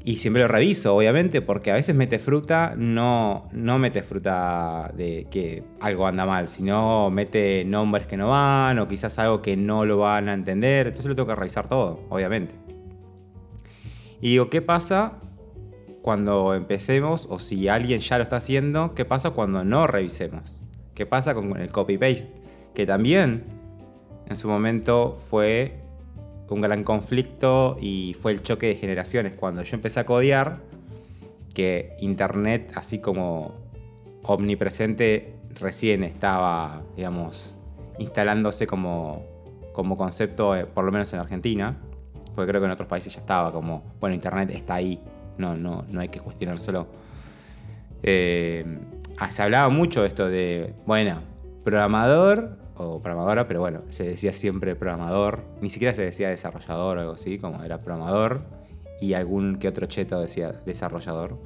Y 0.05 0.17
siempre 0.17 0.43
lo 0.43 0.49
reviso, 0.49 0.97
obviamente, 0.97 1.43
porque 1.43 1.71
a 1.71 1.75
veces 1.75 1.95
mete 1.95 2.19
fruta, 2.19 2.75
no, 2.77 3.49
no 3.53 3.79
mete 3.79 4.03
fruta 4.03 4.91
de 4.95 5.29
que 5.31 5.63
algo 5.81 6.09
anda 6.09 6.27
mal, 6.27 6.49
sino 6.49 7.09
mete 7.09 7.65
nombres 7.65 8.07
que 8.07 8.17
no 8.17 8.31
van 8.31 8.81
o 8.81 8.89
quizás 8.89 9.19
algo 9.21 9.41
que 9.43 9.57
no 9.57 9.87
lo 9.87 9.99
van 9.99 10.29
a 10.29 10.35
entender. 10.35 10.89
Entonces 10.89 11.09
lo 11.09 11.15
tengo 11.15 11.29
que 11.29 11.37
revisar 11.37 11.69
todo, 11.69 12.01
obviamente. 12.11 12.57
Y 14.21 14.31
digo, 14.31 14.51
¿qué 14.51 14.61
pasa 14.61 15.21
cuando 16.03 16.55
empecemos 16.55 17.27
o 17.31 17.39
si 17.39 17.69
alguien 17.69 18.01
ya 18.01 18.19
lo 18.19 18.25
está 18.25 18.37
haciendo? 18.37 18.95
¿Qué 18.95 19.05
pasa 19.05 19.31
cuando 19.31 19.65
no 19.65 19.87
revisemos? 19.87 20.63
¿Qué 20.95 21.07
pasa 21.07 21.35
con 21.35 21.57
el 21.59 21.71
copy-paste? 21.71 22.33
Que 22.75 22.85
también 22.87 23.45
en 24.29 24.37
su 24.37 24.49
momento 24.49 25.17
fue 25.19 25.83
un 26.53 26.61
gran 26.61 26.85
conflicto 26.85 27.77
y 27.81 28.15
fue 28.21 28.33
el 28.33 28.43
choque 28.43 28.67
de 28.67 28.77
generaciones. 28.77 29.35
Cuando 29.37 29.63
yo 29.63 29.75
empecé 29.75 30.01
a 30.01 30.07
codear, 30.07 30.61
que 31.55 31.97
Internet, 32.01 32.73
así 32.75 32.99
como 32.99 33.55
omnipresente, 34.23 35.35
recién 35.59 36.05
estaba, 36.05 36.83
digamos, 36.97 37.57
instalándose 37.99 38.67
como, 38.67 39.25
como 39.73 39.97
concepto, 39.97 40.57
eh, 40.57 40.67
por 40.67 40.85
lo 40.85 40.93
menos 40.93 41.13
en 41.13 41.21
Argentina, 41.21 41.79
porque 42.35 42.51
creo 42.51 42.61
que 42.61 42.67
en 42.67 42.73
otros 42.73 42.89
países 42.89 43.15
ya 43.15 43.21
estaba 43.21 43.53
como, 43.53 43.83
bueno, 44.01 44.15
Internet 44.15 44.51
está 44.51 44.75
ahí, 44.75 45.01
no, 45.39 45.57
no, 45.57 45.85
no 45.89 46.01
hay 46.01 46.09
que 46.09 46.21
cuestionárselo. 46.21 46.87
Eh, 48.03 48.65
ah, 49.19 49.31
se 49.31 49.43
hablaba 49.43 49.69
mucho 49.69 50.05
esto 50.05 50.29
de, 50.29 50.75
bueno, 50.87 51.21
programador 51.65 52.59
o 52.77 53.01
programadora, 53.01 53.47
pero 53.47 53.61
bueno, 53.61 53.83
se 53.91 54.05
decía 54.05 54.33
siempre 54.33 54.75
programador, 54.75 55.45
ni 55.61 55.71
siquiera 55.71 55.95
se 55.95 56.03
decía 56.03 56.29
desarrollador 56.29 56.99
o 56.99 57.01
algo 57.01 57.13
así, 57.15 57.39
como 57.39 57.63
era 57.63 57.81
programador, 57.81 58.45
y 59.01 59.15
algún 59.15 59.57
que 59.57 59.69
otro 59.69 59.87
cheto 59.87 60.21
decía 60.21 60.53
desarrollador. 60.53 61.39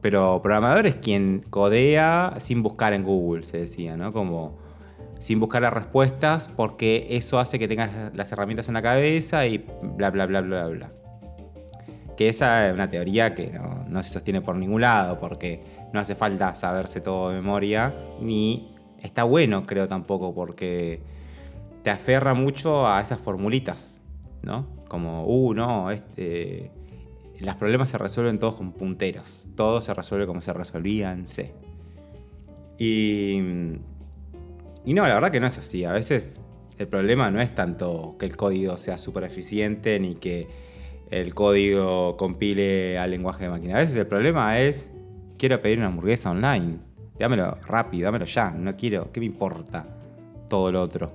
Pero 0.00 0.40
programador 0.42 0.86
es 0.86 0.96
quien 0.96 1.44
codea 1.48 2.34
sin 2.38 2.62
buscar 2.62 2.92
en 2.92 3.04
Google, 3.04 3.44
se 3.44 3.58
decía, 3.58 3.96
¿no? 3.96 4.12
Como 4.12 4.58
sin 5.18 5.38
buscar 5.38 5.62
las 5.62 5.72
respuestas, 5.72 6.48
porque 6.48 7.06
eso 7.10 7.38
hace 7.38 7.58
que 7.58 7.68
tengas 7.68 8.14
las 8.14 8.32
herramientas 8.32 8.66
en 8.66 8.74
la 8.74 8.82
cabeza 8.82 9.46
y 9.46 9.64
bla, 9.96 10.10
bla, 10.10 10.26
bla, 10.26 10.40
bla, 10.40 10.66
bla. 10.66 10.92
Esa 12.28 12.68
es 12.68 12.74
una 12.74 12.88
teoría 12.88 13.34
que 13.34 13.50
no, 13.50 13.84
no 13.88 14.02
se 14.02 14.10
sostiene 14.10 14.40
por 14.40 14.58
ningún 14.58 14.80
lado, 14.80 15.18
porque 15.18 15.62
no 15.92 16.00
hace 16.00 16.14
falta 16.14 16.54
saberse 16.54 17.00
todo 17.00 17.30
de 17.30 17.36
memoria, 17.36 17.94
ni 18.20 18.74
está 19.00 19.24
bueno, 19.24 19.66
creo 19.66 19.88
tampoco, 19.88 20.34
porque 20.34 21.02
te 21.82 21.90
aferra 21.90 22.34
mucho 22.34 22.86
a 22.88 23.00
esas 23.00 23.20
formulitas, 23.20 24.00
¿no? 24.42 24.66
Como, 24.88 25.24
uh, 25.26 25.54
no, 25.54 25.90
este, 25.90 26.70
los 27.40 27.56
problemas 27.56 27.88
se 27.88 27.98
resuelven 27.98 28.38
todos 28.38 28.54
con 28.54 28.72
punteros, 28.72 29.48
todo 29.56 29.82
se 29.82 29.92
resuelve 29.94 30.26
como 30.26 30.40
se 30.40 30.52
resolvía 30.52 31.12
en 31.12 31.26
C. 31.26 31.54
Y, 32.78 33.36
y 34.84 34.94
no, 34.94 35.06
la 35.06 35.14
verdad 35.14 35.30
que 35.30 35.40
no 35.40 35.46
es 35.46 35.58
así. 35.58 35.84
A 35.84 35.92
veces 35.92 36.40
el 36.78 36.88
problema 36.88 37.30
no 37.30 37.40
es 37.40 37.54
tanto 37.54 38.16
que 38.18 38.26
el 38.26 38.36
código 38.36 38.76
sea 38.76 38.98
súper 38.98 39.24
eficiente 39.24 39.98
ni 40.00 40.14
que 40.14 40.71
el 41.12 41.34
código 41.34 42.16
compile 42.16 42.98
al 42.98 43.10
lenguaje 43.10 43.44
de 43.44 43.50
máquina. 43.50 43.76
A 43.76 43.78
veces 43.78 43.96
el 43.96 44.06
problema 44.06 44.58
es, 44.58 44.90
quiero 45.38 45.62
pedir 45.62 45.78
una 45.78 45.86
hamburguesa 45.86 46.30
online 46.30 46.92
dámelo 47.22 47.58
rápido, 47.66 48.06
dámelo 48.06 48.24
ya, 48.24 48.50
no 48.50 48.76
quiero, 48.76 49.12
¿qué 49.12 49.20
me 49.20 49.26
importa 49.26 49.86
todo 50.48 50.72
lo 50.72 50.82
otro? 50.82 51.12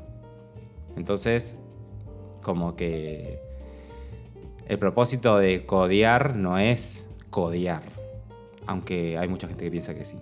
Entonces, 0.96 1.58
como 2.42 2.76
que 2.76 3.40
el 4.68 4.80
propósito 4.80 5.38
de 5.38 5.66
codear 5.66 6.36
no 6.36 6.58
es 6.58 7.10
codear, 7.30 7.84
aunque 8.66 9.18
hay 9.18 9.28
mucha 9.28 9.48
gente 9.48 9.64
que 9.64 9.72
piensa 9.72 9.94
que 9.94 10.06
sí. 10.06 10.18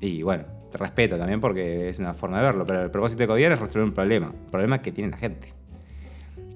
Y 0.00 0.22
bueno, 0.22 0.44
te 0.70 0.78
respeto 0.78 1.18
también 1.18 1.40
porque 1.40 1.88
es 1.88 1.98
una 1.98 2.14
forma 2.14 2.38
de 2.38 2.46
verlo, 2.46 2.64
pero 2.64 2.82
el 2.82 2.90
propósito 2.90 3.22
de 3.22 3.28
codear 3.28 3.52
es 3.52 3.60
resolver 3.60 3.88
un 3.88 3.94
problema, 3.94 4.30
un 4.30 4.50
problema 4.50 4.82
que 4.82 4.92
tiene 4.92 5.10
la 5.10 5.18
gente. 5.18 5.52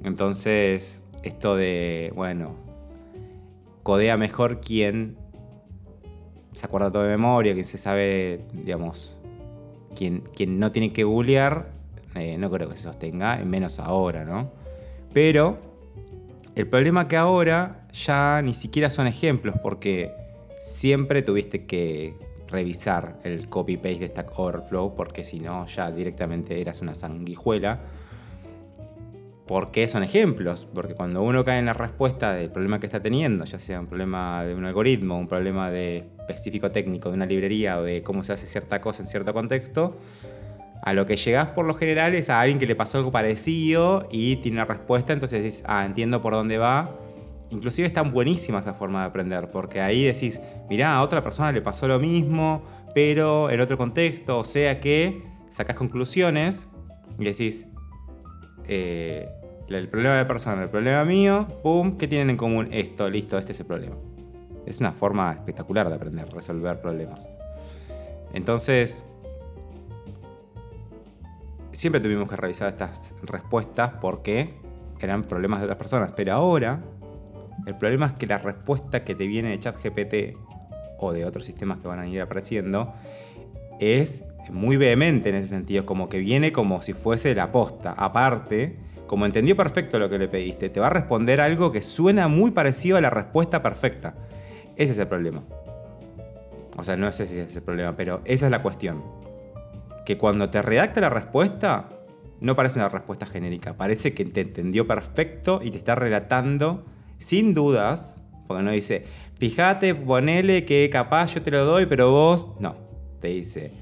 Entonces, 0.02 1.02
esto 1.26 1.56
de, 1.56 2.12
bueno, 2.14 2.54
codea 3.83 4.16
mejor 4.16 4.61
quien 4.61 5.16
se 6.52 6.66
acuerda 6.66 6.90
todo 6.90 7.02
de 7.02 7.11
memoria, 7.11 7.52
quien 7.52 7.66
se 7.66 7.78
sabe, 7.78 8.47
digamos, 8.52 9.18
quien, 9.95 10.23
no 10.59 10.73
tiene 10.73 10.92
que 10.92 11.04
googlear, 11.04 11.71
eh, 12.14 12.38
no 12.38 12.50
creo 12.50 12.68
que 12.68 12.76
se 12.76 12.85
sostenga, 12.85 13.37
menos 13.45 13.78
ahora, 13.78 14.25
¿no? 14.25 14.50
Pero 15.12 15.59
el 16.54 16.66
problema 16.68 17.09
que 17.09 17.16
ahora 17.16 17.87
ya 17.92 18.40
ni 18.42 18.54
siquiera 18.54 18.88
son 18.88 19.06
ejemplos, 19.06 19.56
porque 19.62 20.12
siempre 20.59 21.23
tuviste 21.23 21.66
que 21.66 22.14
revisar 22.49 23.18
el 23.25 23.49
copy-paste 23.49 23.99
de 23.99 24.09
Stack 24.09 24.38
Overflow, 24.38 24.95
porque 24.95 25.25
si 25.25 25.40
no, 25.40 25.66
ya 25.66 25.90
directamente 25.90 26.61
eras 26.61 26.80
una 26.80 26.95
sanguijuela. 26.95 27.80
¿Por 29.47 29.71
qué 29.71 29.87
son 29.88 30.03
ejemplos? 30.03 30.67
Porque 30.75 30.95
cuando 30.95 31.23
uno 31.23 31.45
cae 31.45 31.61
en 31.61 31.67
la 31.67 31.73
respuesta 31.73 32.33
del 32.33 32.50
problema 32.50 32.81
que 32.81 32.87
está 32.87 33.00
teniendo, 33.00 33.45
ya 33.45 33.61
sea 33.61 33.79
un 33.79 33.87
problema 33.87 34.45
de 34.45 34.55
un 34.55 34.65
algoritmo, 34.65 35.17
un 35.19 35.29
problema 35.29 35.71
de 35.71 36.05
específico 36.19 36.73
técnico 36.73 37.11
de 37.11 37.15
una 37.15 37.26
librería 37.26 37.79
o 37.79 37.85
de 37.85 38.03
cómo 38.03 38.25
se 38.25 38.33
hace 38.33 38.47
cierta 38.47 38.81
cosa 38.81 39.03
en 39.03 39.09
cierto 39.09 39.33
contexto, 39.33 39.99
a 40.83 40.93
lo 40.95 41.07
que 41.07 41.17
llegas 41.17 41.49
por 41.49 41.65
lo 41.65 41.75
general 41.75 42.15
es 42.17 42.29
a 42.29 42.41
alguien 42.41 42.59
que 42.59 42.67
le 42.67 42.75
pasó 42.75 42.99
algo 42.99 43.12
parecido 43.12 44.09
y 44.11 44.37
tiene 44.37 44.59
una 44.59 44.65
respuesta, 44.65 45.12
entonces 45.12 45.43
dices, 45.43 45.65
ah, 45.67 45.85
entiendo 45.87 46.21
por 46.21 46.33
dónde 46.33 46.59
va. 46.59 46.97
Inclusive 47.50 47.87
es 47.87 47.95
tan 47.95 48.11
buenísima 48.11 48.59
esa 48.59 48.75
forma 48.75 49.03
de 49.03 49.07
aprender, 49.07 49.50
porque 49.53 49.81
ahí 49.81 50.05
decís, 50.05 50.41
mirá, 50.69 50.97
a 50.97 51.03
otra 51.03 51.23
persona 51.23 51.53
le 51.53 51.62
pasó 51.62 51.87
lo 51.87 52.00
mismo, 52.00 52.65
pero 52.95 53.49
en 53.50 53.61
otro 53.61 53.79
contexto, 53.79 54.41
o 54.41 54.45
sea 54.45 54.81
que 54.81 55.23
sacas 55.50 55.76
conclusiones 55.76 56.69
y 57.19 57.25
decís, 57.25 57.69
eh, 58.68 59.28
el 59.68 59.88
problema 59.88 60.14
de 60.14 60.23
la 60.23 60.28
persona, 60.28 60.62
el 60.62 60.70
problema 60.70 61.04
mío, 61.04 61.49
pum, 61.62 61.96
¿qué 61.96 62.06
tienen 62.06 62.30
en 62.30 62.37
común? 62.37 62.68
Esto, 62.73 63.08
listo, 63.11 63.38
este 63.38 63.52
es 63.52 63.61
el 63.61 63.66
problema. 63.66 63.96
Es 64.64 64.80
una 64.80 64.92
forma 64.92 65.32
espectacular 65.32 65.88
de 65.88 65.94
aprender, 65.94 66.28
resolver 66.32 66.80
problemas. 66.80 67.37
Entonces, 68.32 69.06
siempre 71.73 72.00
tuvimos 72.00 72.28
que 72.28 72.37
revisar 72.37 72.68
estas 72.68 73.14
respuestas 73.23 73.92
porque 74.00 74.54
eran 75.00 75.25
problemas 75.25 75.61
de 75.61 75.66
otras 75.66 75.78
personas. 75.78 76.12
Pero 76.16 76.32
ahora, 76.32 76.82
el 77.66 77.76
problema 77.76 78.06
es 78.06 78.12
que 78.14 78.26
la 78.26 78.38
respuesta 78.38 79.04
que 79.04 79.14
te 79.14 79.26
viene 79.26 79.50
de 79.50 79.58
ChatGPT 79.58 80.37
o 80.99 81.12
de 81.12 81.25
otros 81.25 81.44
sistemas 81.44 81.78
que 81.78 81.88
van 81.88 82.00
a 82.00 82.06
ir 82.06 82.20
apareciendo 82.20 82.94
es 83.80 84.25
muy 84.50 84.76
vehemente 84.76 85.29
en 85.29 85.37
ese 85.37 85.49
sentido, 85.49 85.87
como 85.87 86.09
que 86.09 86.19
viene 86.19 86.53
como 86.53 86.83
si 86.83 86.93
fuese 86.93 87.35
la 87.35 87.53
posta. 87.53 87.93
Aparte, 87.93 88.76
como 89.07 89.26
entendió 89.26 89.57
perfecto 89.57 89.99
lo 89.99 90.09
que 90.09 90.19
le 90.19 90.29
pediste, 90.29 90.69
te 90.69 90.81
va 90.81 90.88
a 90.88 90.91
responder 90.91 91.41
algo 91.41 91.73
que 91.73 91.83
suena 91.83 92.29
muy 92.29 92.50
parecido 92.50 92.97
a 92.97 93.00
la 93.00 93.11
respuesta 93.11 93.62
perfecta. 93.62 94.15
Ese 94.76 94.93
es 94.93 94.99
el 94.99 95.09
problema. 95.09 95.43
O 96.76 96.85
sea, 96.85 96.97
no 96.97 97.11
sé 97.12 97.26
si 97.26 97.38
es 97.38 97.57
el 97.57 97.62
problema, 97.62 97.97
pero 97.97 98.21
esa 98.25 98.47
es 98.47 98.50
la 98.50 98.62
cuestión 98.62 99.03
que 100.07 100.17
cuando 100.17 100.49
te 100.49 100.62
redacta 100.62 101.00
la 101.00 101.11
respuesta, 101.11 101.88
no 102.41 102.55
parece 102.55 102.79
una 102.79 102.88
respuesta 102.88 103.26
genérica, 103.26 103.76
parece 103.76 104.15
que 104.15 104.25
te 104.25 104.43
entendió 104.43 104.87
perfecto 104.87 105.61
y 105.62 105.71
te 105.71 105.79
está 105.79 105.95
relatando 105.95 106.85
sin 107.19 107.55
dudas, 107.55 108.19
porque 108.47 108.62
no 108.62 108.71
dice, 108.71 109.05
fíjate, 109.38 109.95
ponele 109.95 110.65
que 110.65 110.88
capaz 110.91 111.35
yo 111.35 111.43
te 111.43 111.50
lo 111.50 111.65
doy, 111.65 111.87
pero 111.87 112.11
vos, 112.11 112.49
no, 112.61 112.76
te 113.21 113.29
dice, 113.29 113.73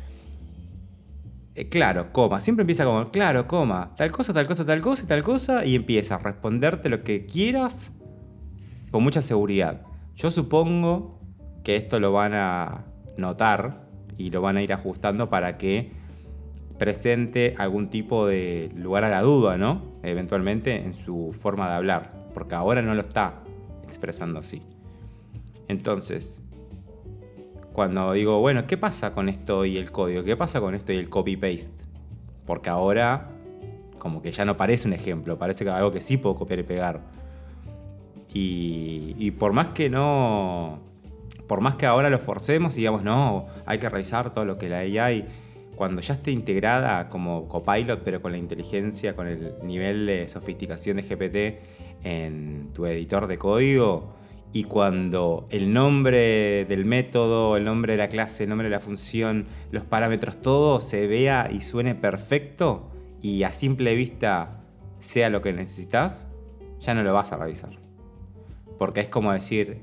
eh, 1.57 1.69
claro, 1.69 2.13
coma, 2.13 2.41
siempre 2.41 2.63
empieza 2.63 2.85
como, 2.85 3.11
claro, 3.11 3.47
coma, 3.47 3.95
tal 3.97 4.11
cosa, 4.11 4.33
tal 4.33 4.47
cosa, 4.47 4.65
tal 4.65 4.81
cosa 4.81 5.05
y 5.05 5.07
tal 5.07 5.23
cosa, 5.23 5.65
y 5.65 5.75
empieza 5.75 6.17
a 6.17 6.19
responderte 6.19 6.89
lo 6.89 7.05
que 7.05 7.27
quieras 7.27 7.93
con 8.91 9.03
mucha 9.03 9.23
seguridad. 9.23 9.83
Yo 10.17 10.31
supongo 10.31 11.21
que 11.63 11.77
esto 11.77 12.01
lo 12.01 12.13
van 12.13 12.35
a 12.35 12.85
notar 13.17 13.89
y 14.17 14.31
lo 14.31 14.41
van 14.41 14.57
a 14.57 14.63
ir 14.63 14.73
ajustando 14.73 15.31
para 15.31 15.59
que 15.59 15.93
presente 16.79 17.55
algún 17.59 17.89
tipo 17.89 18.27
de 18.27 18.71
lugar 18.77 19.05
a 19.05 19.09
la 19.09 19.23
duda, 19.23 19.57
¿no? 19.57 19.99
Eventualmente 20.03 20.85
en 20.85 20.95
su 20.95 21.33
forma 21.33 21.69
de 21.69 21.75
hablar, 21.75 22.29
porque 22.35 22.55
ahora 22.55 22.83
no 22.83 22.95
lo 22.95 23.01
está 23.01 23.43
expresando 23.85 24.41
así. 24.41 24.63
Entonces, 25.69 26.44
cuando 27.75 28.13
digo, 28.13 28.39
bueno, 28.39 28.69
¿qué 28.69 28.79
pasa 28.79 29.13
con 29.13 29.29
esto 29.29 29.65
y 29.65 29.77
el 29.77 29.91
código? 29.91 30.23
¿Qué 30.23 30.37
pasa 30.37 30.61
con 30.61 30.77
esto 30.77 30.93
y 30.93 30.97
el 30.97 31.11
copy-paste? 31.11 31.75
Porque 32.47 32.71
ahora, 32.71 33.31
como 33.99 34.23
que 34.23 34.31
ya 34.31 34.45
no 34.45 34.57
parece 34.57 34.87
un 34.87 34.95
ejemplo, 34.95 35.37
parece 35.39 35.69
algo 35.69 35.91
que 35.91 36.01
sí 36.01 36.17
puedo 36.17 36.37
copiar 36.37 36.61
y 36.61 36.63
pegar. 36.63 37.01
Y, 38.33 39.17
y 39.19 39.33
por 39.33 39.53
más 39.53 39.69
que 39.69 39.91
no, 39.91 40.79
por 41.49 41.61
más 41.63 41.75
que 41.75 41.85
ahora 41.85 42.11
lo 42.11 42.21
forcemos 42.21 42.77
y 42.77 42.79
digamos, 42.79 43.03
no, 43.03 43.47
hay 43.67 43.79
que 43.79 43.91
revisar 43.91 44.33
todo 44.33 44.45
lo 44.45 44.57
que 44.57 44.69
la 44.69 44.79
AI 44.79 45.27
cuando 45.75 46.01
ya 46.01 46.15
esté 46.15 46.31
integrada 46.31 47.09
como 47.09 47.49
copilot, 47.49 48.05
pero 48.05 48.23
con 48.23 48.31
la 48.31 48.39
inteligencia, 48.39 49.17
con 49.17 49.27
el 49.27 49.55
nivel 49.65 50.07
de 50.07 50.29
sofisticación 50.29 50.99
de 50.99 51.03
GPT 51.03 52.07
en 52.07 52.71
tu 52.73 52.87
editor 52.87 53.27
de 53.27 53.37
código, 53.37 54.15
y 54.55 54.65
cuando 54.65 55.47
el 55.51 55.73
nombre 55.73 56.65
del 56.65 56.85
método, 56.85 57.57
el 57.57 57.65
nombre 57.65 57.95
de 57.95 57.99
la 57.99 58.09
clase, 58.09 58.45
el 58.45 58.49
nombre 58.49 58.69
de 58.69 58.75
la 58.75 58.81
función, 58.81 59.47
los 59.73 59.85
parámetros, 59.85 60.41
todo 60.41 60.81
se 60.81 61.09
vea 61.09 61.51
y 61.53 61.61
suene 61.61 61.97
perfecto 61.97 62.91
y 63.21 63.43
a 63.43 63.51
simple 63.51 63.97
vista 63.97 64.63
sea 65.01 65.29
lo 65.29 65.43
que 65.43 65.53
necesitas, 65.53 66.29
ya 66.79 66.95
no 66.95 67.03
lo 67.03 67.13
vas 67.13 67.33
a 67.33 67.37
revisar. 67.37 67.81
Porque 68.79 69.01
es 69.01 69.09
como 69.09 69.33
decir, 69.33 69.83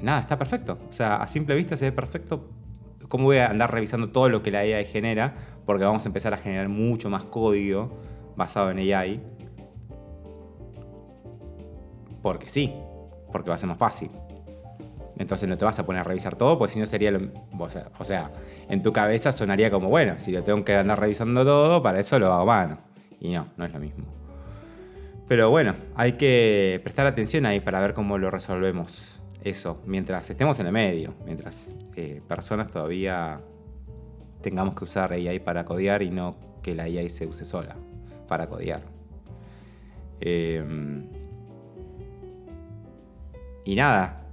nada, 0.00 0.20
está 0.20 0.38
perfecto. 0.38 0.78
O 0.88 0.92
sea, 0.92 1.16
a 1.16 1.26
simple 1.26 1.56
vista 1.56 1.76
se 1.76 1.86
ve 1.86 1.92
perfecto 1.92 2.48
¿Cómo 3.08 3.24
voy 3.24 3.38
a 3.38 3.50
andar 3.50 3.72
revisando 3.72 4.10
todo 4.10 4.28
lo 4.28 4.42
que 4.42 4.50
la 4.50 4.60
AI 4.60 4.84
genera? 4.84 5.34
Porque 5.64 5.84
vamos 5.84 6.04
a 6.04 6.08
empezar 6.08 6.34
a 6.34 6.38
generar 6.38 6.68
mucho 6.68 7.08
más 7.08 7.24
código 7.24 7.96
basado 8.36 8.70
en 8.70 8.78
AI. 8.78 9.20
Porque 12.20 12.48
sí, 12.48 12.72
porque 13.32 13.50
va 13.50 13.56
a 13.56 13.58
ser 13.58 13.68
más 13.68 13.78
fácil. 13.78 14.10
Entonces 15.18 15.48
no 15.48 15.56
te 15.56 15.64
vas 15.64 15.78
a 15.78 15.86
poner 15.86 16.00
a 16.00 16.04
revisar 16.04 16.36
todo, 16.36 16.58
porque 16.58 16.74
si 16.74 16.80
no 16.80 16.86
sería 16.86 17.10
lo. 17.10 17.20
O 17.98 18.04
sea, 18.04 18.30
en 18.68 18.82
tu 18.82 18.92
cabeza 18.92 19.32
sonaría 19.32 19.70
como, 19.70 19.88
bueno, 19.88 20.18
si 20.18 20.30
lo 20.30 20.42
tengo 20.42 20.64
que 20.64 20.74
andar 20.74 21.00
revisando 21.00 21.44
todo, 21.44 21.82
para 21.82 22.00
eso 22.00 22.18
lo 22.18 22.32
hago 22.32 22.46
mano. 22.46 22.78
Y 23.18 23.32
no, 23.32 23.48
no 23.56 23.64
es 23.64 23.72
lo 23.72 23.80
mismo. 23.80 24.04
Pero 25.26 25.50
bueno, 25.50 25.74
hay 25.94 26.12
que 26.12 26.80
prestar 26.84 27.06
atención 27.06 27.46
ahí 27.46 27.60
para 27.60 27.80
ver 27.80 27.94
cómo 27.94 28.18
lo 28.18 28.30
resolvemos 28.30 29.20
eso, 29.42 29.80
mientras 29.86 30.28
estemos 30.28 30.58
en 30.60 30.66
el 30.66 30.72
medio, 30.72 31.14
mientras 31.24 31.74
eh, 31.94 32.20
personas 32.26 32.70
todavía 32.70 33.40
tengamos 34.42 34.74
que 34.74 34.84
usar 34.84 35.12
AI 35.12 35.40
para 35.40 35.64
codear 35.64 36.02
y 36.02 36.10
no 36.10 36.36
que 36.62 36.74
la 36.74 36.84
AI 36.84 37.08
se 37.08 37.26
use 37.26 37.44
sola 37.44 37.76
para 38.28 38.48
codear. 38.48 38.82
Em, 40.20 41.08
y 43.66 43.74
nada, 43.74 44.24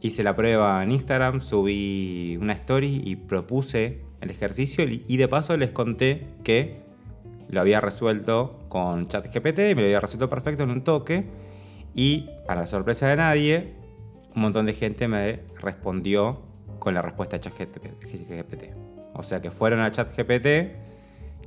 hice 0.00 0.22
la 0.22 0.34
prueba 0.34 0.82
en 0.82 0.90
Instagram, 0.90 1.42
subí 1.42 2.38
una 2.40 2.54
story 2.54 3.02
y 3.04 3.16
propuse 3.16 4.00
el 4.22 4.30
ejercicio 4.30 4.86
y 4.88 5.16
de 5.18 5.28
paso 5.28 5.54
les 5.58 5.70
conté 5.70 6.26
que 6.44 6.80
lo 7.50 7.60
había 7.60 7.82
resuelto 7.82 8.58
con 8.70 9.06
ChatGPT, 9.06 9.58
me 9.58 9.74
lo 9.74 9.82
había 9.82 10.00
resuelto 10.00 10.30
perfecto 10.30 10.62
en 10.62 10.70
un 10.70 10.80
toque 10.80 11.26
y 11.94 12.30
para 12.46 12.62
la 12.62 12.66
sorpresa 12.66 13.06
de 13.06 13.16
nadie, 13.16 13.74
un 14.34 14.40
montón 14.42 14.64
de 14.64 14.72
gente 14.72 15.08
me 15.08 15.40
respondió 15.60 16.40
con 16.78 16.94
la 16.94 17.02
respuesta 17.02 17.36
de 17.36 17.42
ChatGPT. 17.42 18.64
O 19.12 19.22
sea 19.22 19.42
que 19.42 19.50
fueron 19.50 19.80
a 19.80 19.90
ChatGPT, 19.90 20.46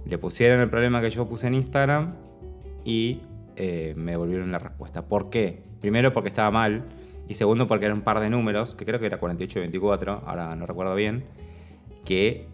le 0.06 0.18
pusieron 0.20 0.60
el 0.60 0.70
problema 0.70 1.02
que 1.02 1.10
yo 1.10 1.28
puse 1.28 1.48
en 1.48 1.56
Instagram 1.56 2.14
y 2.86 3.22
eh, 3.56 3.96
me 3.98 4.12
devolvieron 4.12 4.52
la 4.52 4.60
respuesta. 4.60 5.08
¿Por 5.08 5.32
qué? 5.32 5.64
Primero 5.82 6.14
porque 6.14 6.30
estaba 6.30 6.52
mal 6.52 6.86
y 7.28 7.36
segundo 7.36 7.68
porque 7.68 7.86
era 7.86 7.94
un 7.94 8.02
par 8.02 8.20
de 8.20 8.30
números, 8.30 8.76
que 8.76 8.86
creo 8.86 9.00
que 9.00 9.06
era 9.06 9.18
48 9.18 9.60
y 9.60 9.62
24, 9.62 10.24
ahora 10.26 10.56
no 10.56 10.66
recuerdo 10.66 10.96
bien, 10.96 11.24
que 12.06 12.48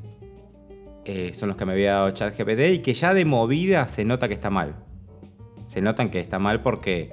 eh, 1.05 1.33
son 1.33 1.49
los 1.49 1.57
que 1.57 1.65
me 1.65 1.73
había 1.73 1.93
dado 1.93 2.11
ChatGPT 2.11 2.59
y 2.73 2.79
que 2.79 2.93
ya 2.93 3.13
de 3.13 3.25
movida 3.25 3.87
se 3.87 4.05
nota 4.05 4.27
que 4.27 4.33
está 4.33 4.49
mal. 4.49 4.75
Se 5.67 5.81
notan 5.81 6.09
que 6.09 6.19
está 6.19 6.39
mal 6.39 6.61
porque 6.61 7.11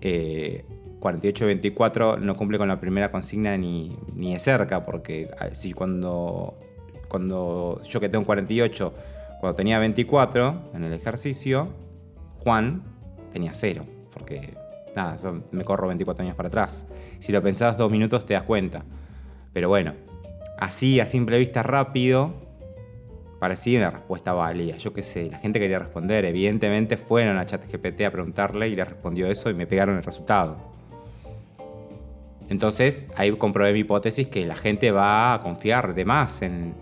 eh, 0.00 0.64
48-24 1.00 2.18
no 2.18 2.36
cumple 2.36 2.58
con 2.58 2.68
la 2.68 2.80
primera 2.80 3.10
consigna 3.10 3.56
ni, 3.56 3.96
ni 4.14 4.32
de 4.32 4.38
cerca, 4.38 4.82
porque 4.84 5.30
ah, 5.38 5.48
si 5.52 5.72
cuando, 5.72 6.58
cuando 7.08 7.80
yo 7.82 8.00
que 8.00 8.08
tengo 8.08 8.24
48, 8.24 8.94
cuando 9.40 9.56
tenía 9.56 9.78
24 9.80 10.70
en 10.74 10.84
el 10.84 10.92
ejercicio, 10.92 11.70
Juan 12.38 12.84
tenía 13.32 13.52
0, 13.54 13.84
porque 14.12 14.54
nada, 14.94 15.16
me 15.50 15.64
corro 15.64 15.88
24 15.88 16.24
años 16.24 16.36
para 16.36 16.48
atrás. 16.48 16.86
Si 17.20 17.32
lo 17.32 17.42
pensás 17.42 17.78
dos 17.78 17.90
minutos 17.90 18.26
te 18.26 18.34
das 18.34 18.42
cuenta. 18.42 18.84
Pero 19.52 19.68
bueno, 19.68 19.94
así 20.58 21.00
a 21.00 21.06
simple 21.06 21.38
vista 21.38 21.62
rápido, 21.62 22.34
parecía 23.42 23.80
una 23.80 23.90
respuesta 23.90 24.32
válida. 24.32 24.76
Yo 24.76 24.92
qué 24.92 25.02
sé, 25.02 25.28
la 25.28 25.38
gente 25.38 25.58
quería 25.58 25.78
responder. 25.78 26.24
Evidentemente 26.24 26.96
fueron 26.96 27.38
a 27.38 27.44
ChatGPT 27.44 28.02
a 28.02 28.10
preguntarle 28.10 28.68
y 28.68 28.76
le 28.76 28.84
respondió 28.84 29.26
eso 29.26 29.50
y 29.50 29.54
me 29.54 29.66
pegaron 29.66 29.96
el 29.96 30.04
resultado. 30.04 30.72
Entonces 32.48 33.06
ahí 33.16 33.32
comprobé 33.32 33.72
mi 33.72 33.80
hipótesis 33.80 34.28
que 34.28 34.46
la 34.46 34.54
gente 34.54 34.90
va 34.92 35.34
a 35.34 35.40
confiar 35.40 35.94
de 35.94 36.04
más 36.04 36.42
en, 36.42 36.74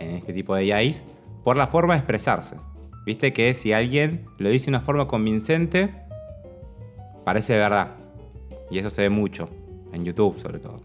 este 0.00 0.32
tipo 0.32 0.54
de 0.54 0.72
AIs 0.72 1.04
por 1.44 1.56
la 1.56 1.66
forma 1.66 1.94
de 1.94 1.98
expresarse. 1.98 2.56
Viste 3.06 3.32
que 3.32 3.54
si 3.54 3.72
alguien 3.72 4.26
lo 4.38 4.50
dice 4.50 4.66
de 4.66 4.70
una 4.70 4.80
forma 4.80 5.06
convincente, 5.06 5.94
parece 7.24 7.56
verdad. 7.58 7.96
Y 8.70 8.78
eso 8.78 8.90
se 8.90 9.02
ve 9.02 9.10
mucho, 9.10 9.48
en 9.92 10.04
YouTube 10.04 10.38
sobre 10.38 10.58
todo. 10.58 10.80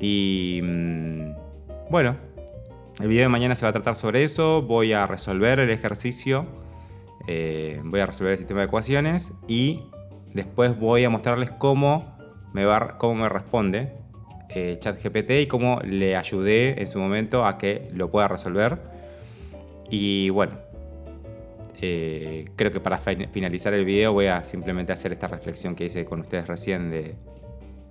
Y 0.00 0.60
mm, 0.62 1.32
bueno, 1.90 2.16
el 3.00 3.08
video 3.08 3.24
de 3.24 3.28
mañana 3.28 3.54
se 3.54 3.64
va 3.64 3.70
a 3.70 3.72
tratar 3.72 3.96
sobre 3.96 4.22
eso. 4.24 4.62
Voy 4.62 4.92
a 4.92 5.06
resolver 5.06 5.58
el 5.58 5.70
ejercicio. 5.70 6.46
Eh, 7.26 7.80
voy 7.84 8.00
a 8.00 8.06
resolver 8.06 8.32
el 8.32 8.38
sistema 8.38 8.60
de 8.60 8.66
ecuaciones 8.66 9.32
y 9.46 9.82
Después 10.34 10.78
voy 10.78 11.04
a 11.04 11.10
mostrarles 11.10 11.50
cómo 11.50 12.16
me, 12.52 12.64
va, 12.64 12.98
cómo 12.98 13.22
me 13.22 13.28
responde 13.28 13.92
eh, 14.50 14.78
ChatGPT 14.80 15.30
y 15.30 15.46
cómo 15.46 15.80
le 15.84 16.16
ayudé 16.16 16.80
en 16.80 16.86
su 16.86 16.98
momento 16.98 17.46
a 17.46 17.58
que 17.58 17.88
lo 17.92 18.10
pueda 18.10 18.28
resolver. 18.28 18.78
Y 19.90 20.30
bueno, 20.30 20.58
eh, 21.80 22.44
creo 22.56 22.72
que 22.72 22.80
para 22.80 22.98
finalizar 22.98 23.72
el 23.74 23.84
video 23.84 24.12
voy 24.12 24.26
a 24.26 24.44
simplemente 24.44 24.92
hacer 24.92 25.12
esta 25.12 25.28
reflexión 25.28 25.74
que 25.74 25.86
hice 25.86 26.04
con 26.04 26.20
ustedes 26.20 26.46
recién 26.46 26.90
de, 26.90 27.14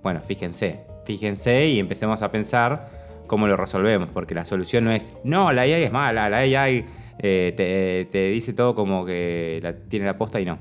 bueno, 0.02 0.20
fíjense, 0.20 0.80
fíjense 1.04 1.66
y 1.68 1.78
empecemos 1.78 2.22
a 2.22 2.30
pensar 2.30 2.90
cómo 3.26 3.46
lo 3.46 3.56
resolvemos, 3.56 4.10
porque 4.12 4.34
la 4.34 4.44
solución 4.44 4.84
no 4.84 4.92
es, 4.92 5.14
no, 5.24 5.52
la 5.52 5.62
AI 5.62 5.84
es 5.84 5.92
mala, 5.92 6.28
la 6.28 6.38
AI 6.38 6.84
eh, 7.20 8.06
te, 8.10 8.28
dice 8.28 8.52
todo 8.52 8.74
como 8.74 9.04
que 9.04 9.76
tiene 9.88 10.06
la 10.06 10.16
posta 10.16 10.40
y 10.40 10.44
no. 10.44 10.58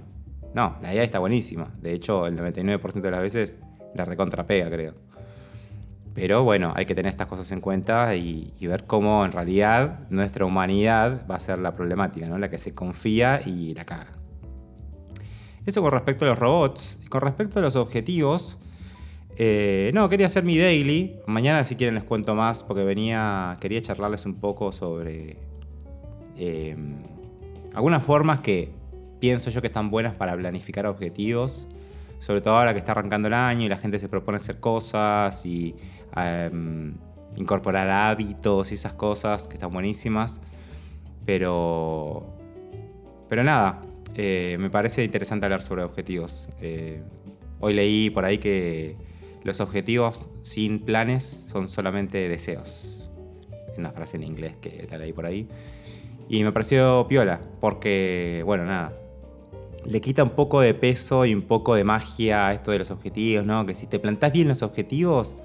No, 0.54 0.78
la 0.82 0.94
IA 0.94 1.04
está 1.04 1.20
buenísima. 1.20 1.72
De 1.80 1.94
hecho, 1.94 2.26
el 2.26 2.36
99% 2.36 3.02
de 3.02 3.12
las 3.12 3.22
veces 3.22 3.60
la 3.94 4.06
recontrapega, 4.06 4.70
creo. 4.70 4.96
Pero 6.18 6.44
bueno, 6.44 6.74
hay 6.76 6.88
que 6.88 6.96
tener 6.96 7.12
estas 7.12 7.28
cosas 7.28 7.52
en 7.52 7.62
cuenta 7.62 8.16
y, 8.16 8.52
ver 8.62 8.86
cómo 8.86 9.24
en 9.24 9.32
realidad 9.32 10.00
nuestra 10.10 10.46
humanidad 10.46 11.28
va 11.30 11.36
a 11.36 11.40
ser 11.40 11.60
la 11.60 11.74
problemática, 11.74 12.28
¿no? 12.28 12.40
La 12.40 12.50
que 12.50 12.58
se 12.58 12.74
confía 12.74 13.40
y 13.46 13.76
la 13.76 13.86
caga. 13.86 14.14
Eso 15.64 15.84
con 15.84 15.92
respecto 15.92 16.26
a 16.26 16.30
los 16.30 16.40
robots. 16.40 17.00
Con 17.10 17.22
respecto 17.22 17.60
a 17.60 17.62
los 17.62 17.76
objetivos, 17.76 18.58
eh, 19.36 19.92
no, 19.94 20.10
quería 20.10 20.26
hacer 20.26 20.44
mi 20.44 20.58
daily. 20.58 21.20
Mañana 21.28 21.64
si 21.66 21.76
quieren 21.76 21.94
les 21.94 22.04
cuento 22.04 22.34
más 22.34 22.64
porque 22.64 22.84
venía, 22.84 23.56
quería 23.60 23.80
charlarles 23.84 24.26
un 24.26 24.40
poco 24.40 24.72
sobre 24.72 25.38
eh, 26.36 26.76
algunas 27.76 28.04
formas 28.04 28.40
que 28.40 28.72
pienso 29.20 29.52
yo 29.52 29.62
que 29.62 29.68
están 29.68 29.92
buenas 29.92 30.16
para 30.16 30.36
planificar 30.36 30.88
objetivos. 30.88 31.68
Sobre 32.20 32.42
todo 32.42 32.58
ahora 32.58 32.74
que 32.74 32.80
está 32.80 32.94
arrancando 32.94 33.28
el 33.28 33.34
año 33.34 33.66
y 33.66 33.70
la 33.70 33.78
gente 33.78 34.00
se 34.00 34.10
propone 34.10 34.38
hacer 34.38 34.60
cosas 34.60 35.46
y 35.46 35.76
em, 36.16 36.96
incorporar 37.36 37.90
hábitos 37.90 38.72
y 38.72 38.76
esas 38.76 38.94
cosas 38.94 39.48
que 39.48 39.56
están 39.56 39.72
buenísimas. 39.72 40.42
Pero, 41.26 42.34
pero 43.30 43.44
nada, 43.44 43.82
eh, 44.16 44.58
me 44.60 44.70
parece 44.70 45.04
interesante 45.04 45.46
hablar 45.46 45.64
sobre 45.64 45.84
objetivos. 45.84 46.50
hoy 47.60 47.74
leí 47.74 48.10
por 48.10 48.26
ahí 48.26 48.38
que 48.38 48.96
los 49.44 49.62
objetivos 49.62 50.28
sin 50.44 50.80
planes 50.80 51.48
son 51.50 51.70
solamente 51.70 52.28
deseos. 52.30 53.12
Una 53.78 53.92
frase 53.92 54.18
en 54.18 54.24
inglés 54.24 54.58
que 54.60 54.88
la 54.90 54.98
leí 54.98 55.14
por 55.14 55.26
ahí. 55.26 55.48
Y 56.30 56.44
me 56.44 56.52
pareció 56.52 57.06
piola, 57.08 57.40
porque, 57.62 58.44
bueno, 58.46 58.66
nada. 58.66 58.94
Le 59.88 60.02
quita 60.02 60.24
un 60.24 60.32
poco 60.32 60.60
de 60.60 60.74
peso 60.74 61.26
y 61.26 61.34
un 61.34 61.44
poco 61.44 61.76
de 61.76 61.86
magia 61.86 62.48
a 62.48 62.54
esto 62.54 62.72
de 62.72 62.80
los 62.80 62.92
objetivos, 62.92 63.46
¿no? 63.46 63.66
Que 63.66 63.74
si 63.74 63.88
te 63.88 64.00
plantas 64.00 64.34
bien 64.34 64.50
los 64.50 64.62
objetivos, 64.62 65.36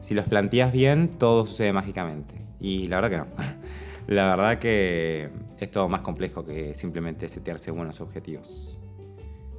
si 0.00 0.14
los 0.14 0.26
planteas 0.26 0.72
bien, 0.72 1.18
todo 1.18 1.46
sucede 1.46 1.72
mágicamente. 1.72 2.34
Y 2.60 2.86
la 2.86 3.00
verdad 3.00 3.10
que 3.10 3.16
no. 3.16 3.26
La 4.06 4.34
verdad 4.34 4.58
que 4.58 5.28
es 5.58 5.70
todo 5.70 5.86
más 5.90 6.00
complejo 6.00 6.42
que 6.46 6.74
simplemente 6.74 7.28
setearse 7.28 7.70
buenos 7.70 8.00
objetivos. 8.00 8.78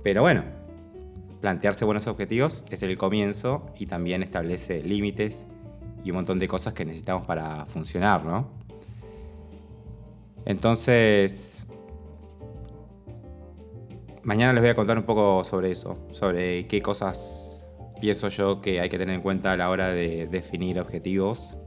Pero 0.04 0.24
bueno, 0.24 0.44
plantearse 1.40 1.86
buenos 1.86 2.08
objetivos 2.08 2.64
es 2.72 2.82
el 2.82 2.98
comienzo 2.98 3.68
y 3.78 3.86
también 3.86 4.24
establece 4.24 4.82
límites 4.82 5.46
y 6.04 6.10
un 6.10 6.16
montón 6.16 6.40
de 6.40 6.48
cosas 6.48 6.74
que 6.74 6.84
necesitamos 6.84 7.28
para 7.28 7.68
funcionar, 7.68 8.26
¿no? 8.26 8.50
Entonces, 10.46 11.68
mañana 14.24 14.54
les 14.54 14.62
voy 14.62 14.70
a 14.70 14.76
contar 14.76 14.98
un 14.98 15.04
poco 15.04 15.44
sobre 15.44 15.72
eso, 15.72 16.08
sobre 16.12 16.68
qué 16.68 16.82
cosas 16.82 17.50
pienso 18.00 18.30
yo 18.30 18.62
que 18.62 18.80
hay 18.80 18.90
que 18.90 18.98
tener 18.98 19.16
en 19.16 19.22
cuenta 19.22 19.52
a 19.52 19.58
la 19.58 19.70
hora 19.70 19.90
de 19.90 20.28
definir 20.28 20.80
objetivos. 20.80 21.58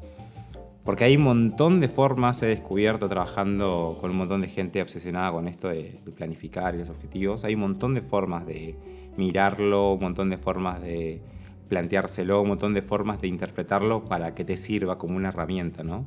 Porque 0.85 1.05
hay 1.05 1.17
un 1.17 1.23
montón 1.23 1.81
de 1.81 1.89
formas, 1.89 2.43
he 2.43 2.47
descubierto 2.47 3.09
trabajando 3.09 3.97
con 4.01 4.11
un 4.11 4.17
montón 4.17 4.41
de 4.41 4.49
gente 4.49 4.83
obsesionada 4.83 5.31
con 5.31 5.47
esto 5.47 5.69
de, 5.69 6.01
planificar 6.17 6.75
los 6.75 6.91
objetivos, 6.91 7.45
hay 7.45 7.55
un 7.55 7.61
montón 7.61 7.95
de 7.95 8.01
formas 8.01 8.47
de 8.47 8.77
mirarlo, 9.17 9.93
un 9.93 10.01
montón 10.01 10.29
de 10.31 10.39
formas 10.39 10.83
de 10.83 11.23
planteárselo, 11.69 12.43
un 12.43 12.49
montón 12.49 12.75
de 12.75 12.83
formas 12.83 13.21
de 13.21 13.29
interpretarlo 13.29 14.05
para 14.05 14.35
que 14.35 14.45
te 14.45 14.57
sirva 14.57 14.99
como 14.99 15.17
una 15.17 15.29
herramienta, 15.29 15.85
¿no? 15.85 16.07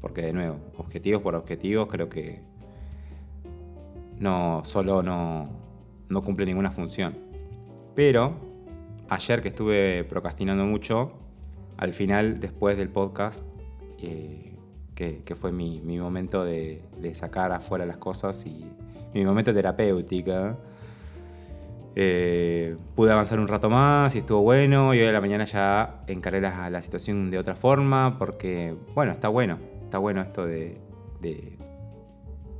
Porque 0.00 0.22
de 0.22 0.32
nuevo, 0.32 0.58
objetivos 0.76 1.22
por 1.22 1.36
objetivos 1.36 1.86
creo 1.86 2.08
que 2.08 2.40
no 4.18 4.62
solo 4.64 5.02
no, 5.02 5.48
no 6.08 6.22
cumple 6.22 6.46
ninguna 6.46 6.70
función. 6.70 7.16
Pero 7.94 8.36
ayer 9.08 9.42
que 9.42 9.48
estuve 9.48 10.04
procrastinando 10.04 10.66
mucho, 10.66 11.12
al 11.76 11.94
final, 11.94 12.38
después 12.38 12.76
del 12.76 12.88
podcast, 12.88 13.50
eh, 14.02 14.56
que, 14.94 15.34
fue 15.36 15.52
mi, 15.52 15.80
momento 15.98 16.44
de, 16.44 16.82
de, 17.00 17.14
sacar 17.14 17.52
afuera 17.52 17.86
las 17.86 17.98
cosas 17.98 18.44
y 18.46 18.64
mi 19.14 19.24
momento 19.24 19.54
terapéutica, 19.54 20.58
eh, 22.00 22.76
pude 22.94 23.10
avanzar 23.10 23.40
un 23.40 23.48
rato 23.48 23.68
más 23.68 24.14
y 24.14 24.18
estuvo 24.18 24.42
bueno. 24.42 24.94
Y 24.94 25.00
hoy 25.00 25.08
a 25.08 25.12
la 25.12 25.20
mañana 25.20 25.44
ya 25.44 26.02
encaré 26.06 26.40
la, 26.40 26.70
la 26.70 26.80
situación 26.80 27.30
de 27.30 27.38
otra 27.38 27.56
forma 27.56 28.18
porque, 28.18 28.76
bueno, 28.94 29.12
está 29.12 29.28
bueno. 29.28 29.58
Está 29.82 29.98
bueno 29.98 30.22
esto 30.22 30.46
de, 30.46 30.80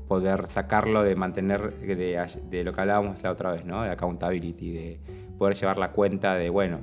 poder 0.09 0.47
sacarlo, 0.47 1.03
de 1.03 1.15
mantener, 1.15 1.75
de, 1.79 2.65
lo 2.65 2.73
que 2.73 2.81
hablábamos 2.81 3.23
la 3.23 3.31
otra 3.31 3.53
vez, 3.53 3.65
¿no? 3.65 3.83
De 3.83 3.91
accountability, 3.91 4.73
de 4.73 5.01
poder 5.37 5.55
llevar 5.55 5.79
la 5.79 5.93
cuenta 5.93 6.35
de, 6.35 6.49
bueno, 6.49 6.81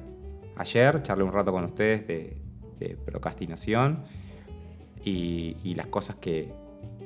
ayer 0.56 1.02
charlé 1.04 1.24
un 1.24 1.34
rato 1.34 1.52
con 1.52 1.64
ustedes 1.66 2.08
de, 2.08 2.46
procrastinación 3.04 4.04
y, 5.04 5.74
las 5.76 5.88
cosas 5.88 6.18
que, 6.18 6.54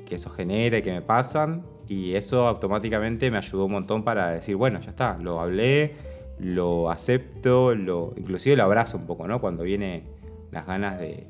que 0.04 0.16
eso 0.16 0.28
genera 0.28 0.78
y 0.78 0.82
que 0.82 0.92
me 0.92 1.00
pasan 1.00 1.64
y 1.88 2.14
eso 2.14 2.46
automáticamente 2.46 3.30
me 3.30 3.38
ayudó 3.38 3.64
un 3.64 3.72
montón 3.72 4.04
para 4.04 4.30
decir, 4.30 4.56
bueno, 4.56 4.80
ya 4.80 4.90
está, 4.90 5.16
lo 5.18 5.40
hablé, 5.40 5.94
lo 6.38 6.90
acepto, 6.90 7.74
lo, 7.74 8.12
inclusive 8.16 8.56
lo 8.56 8.64
abrazo 8.64 8.98
un 8.98 9.06
poco, 9.06 9.26
¿no? 9.26 9.40
Cuando 9.40 9.62
viene 9.62 10.04
las 10.50 10.66
ganas 10.66 10.98
de, 10.98 11.26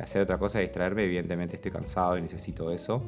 hacer 0.00 0.22
otra 0.22 0.38
cosa, 0.38 0.58
de 0.58 0.64
distraerme, 0.64 1.04
evidentemente 1.04 1.56
estoy 1.56 1.70
cansado 1.70 2.16
y 2.16 2.22
necesito 2.22 2.70
eso. 2.70 3.02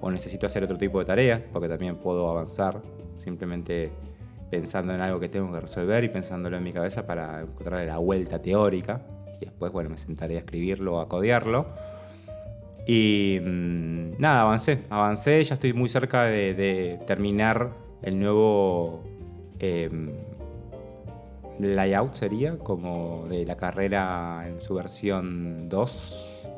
O 0.00 0.10
necesito 0.10 0.46
hacer 0.46 0.64
otro 0.64 0.78
tipo 0.78 0.98
de 0.98 1.04
tareas, 1.04 1.40
porque 1.52 1.68
también 1.68 1.96
puedo 1.96 2.28
avanzar 2.30 2.80
simplemente 3.18 3.92
pensando 4.50 4.94
en 4.94 5.00
algo 5.00 5.20
que 5.20 5.28
tengo 5.28 5.52
que 5.52 5.60
resolver 5.60 6.02
y 6.04 6.08
pensándolo 6.08 6.56
en 6.56 6.64
mi 6.64 6.72
cabeza 6.72 7.06
para 7.06 7.42
encontrarle 7.42 7.86
la 7.86 7.98
vuelta 7.98 8.40
teórica. 8.40 9.02
Y 9.40 9.44
después, 9.46 9.72
bueno, 9.72 9.90
me 9.90 9.98
sentaré 9.98 10.36
a 10.36 10.38
escribirlo 10.40 10.96
o 10.96 11.00
a 11.00 11.08
codearlo. 11.08 11.66
Y 12.86 13.38
mm, 13.40 14.20
nada, 14.20 14.42
avancé, 14.42 14.80
avancé, 14.90 15.42
ya 15.44 15.54
estoy 15.54 15.72
muy 15.72 15.88
cerca 15.88 16.24
de, 16.24 16.98
terminar 17.06 17.70
el 18.02 18.18
nuevo 18.18 19.04
em, 19.58 20.12
layout, 21.62 22.14
sería, 22.14 22.58
como 22.58 23.26
de 23.28 23.44
la 23.44 23.56
carrera 23.56 24.44
en 24.46 24.60
su 24.60 24.74
versión 24.74 25.68
2. 25.68 26.48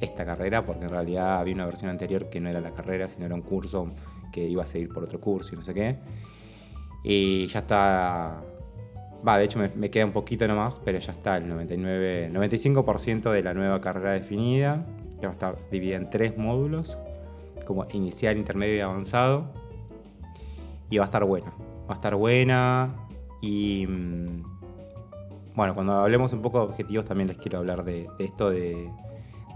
Esta 0.00 0.24
carrera, 0.24 0.64
porque 0.64 0.84
en 0.84 0.90
realidad 0.90 1.38
había 1.38 1.54
una 1.54 1.66
versión 1.66 1.90
anterior 1.90 2.30
que 2.30 2.40
no 2.40 2.48
era 2.48 2.60
la 2.60 2.72
carrera, 2.72 3.06
sino 3.06 3.26
era 3.26 3.34
un 3.34 3.42
curso 3.42 3.90
que 4.32 4.46
iba 4.46 4.62
a 4.62 4.66
seguir 4.66 4.88
por 4.88 5.04
otro 5.04 5.20
curso 5.20 5.54
y 5.54 5.58
no 5.58 5.64
sé 5.64 5.74
qué. 5.74 5.98
Y 7.04 7.46
ya 7.48 7.60
está 7.60 8.42
Va, 9.26 9.36
de 9.36 9.44
hecho 9.44 9.58
me, 9.58 9.90
queda 9.90 10.06
un 10.06 10.12
poquito 10.12 10.48
nomás, 10.48 10.80
pero 10.82 10.98
ya 10.98 11.12
está 11.12 11.36
el 11.36 11.46
99, 11.46 12.30
95% 12.32 13.30
de 13.30 13.42
la 13.42 13.52
nueva 13.52 13.80
carrera 13.80 14.12
definida 14.12 14.86
que 15.20 15.26
va 15.26 15.32
a 15.32 15.34
estar 15.34 15.58
dividida 15.70 15.96
en 15.96 16.08
tres 16.08 16.38
módulos, 16.38 16.96
como 17.66 17.86
inicial, 17.92 18.38
intermedio 18.38 18.76
y 18.76 18.80
avanzado. 18.80 19.52
Y 20.88 20.96
va 20.96 21.04
a 21.04 21.06
estar 21.06 21.24
buena. 21.24 21.52
Va 21.88 21.92
a 21.92 21.94
estar 21.94 22.14
buena 22.14 22.94
y... 23.40 23.86
Mm, 23.86 24.60
bueno, 25.54 25.74
cuando 25.74 25.94
hablemos 25.94 26.32
un 26.32 26.42
poco 26.42 26.60
de 26.60 26.64
objetivos 26.66 27.04
también 27.04 27.28
les 27.28 27.36
quiero 27.36 27.58
hablar 27.58 27.84
de, 27.84 28.08
esto 28.18 28.50
de, 28.50 28.88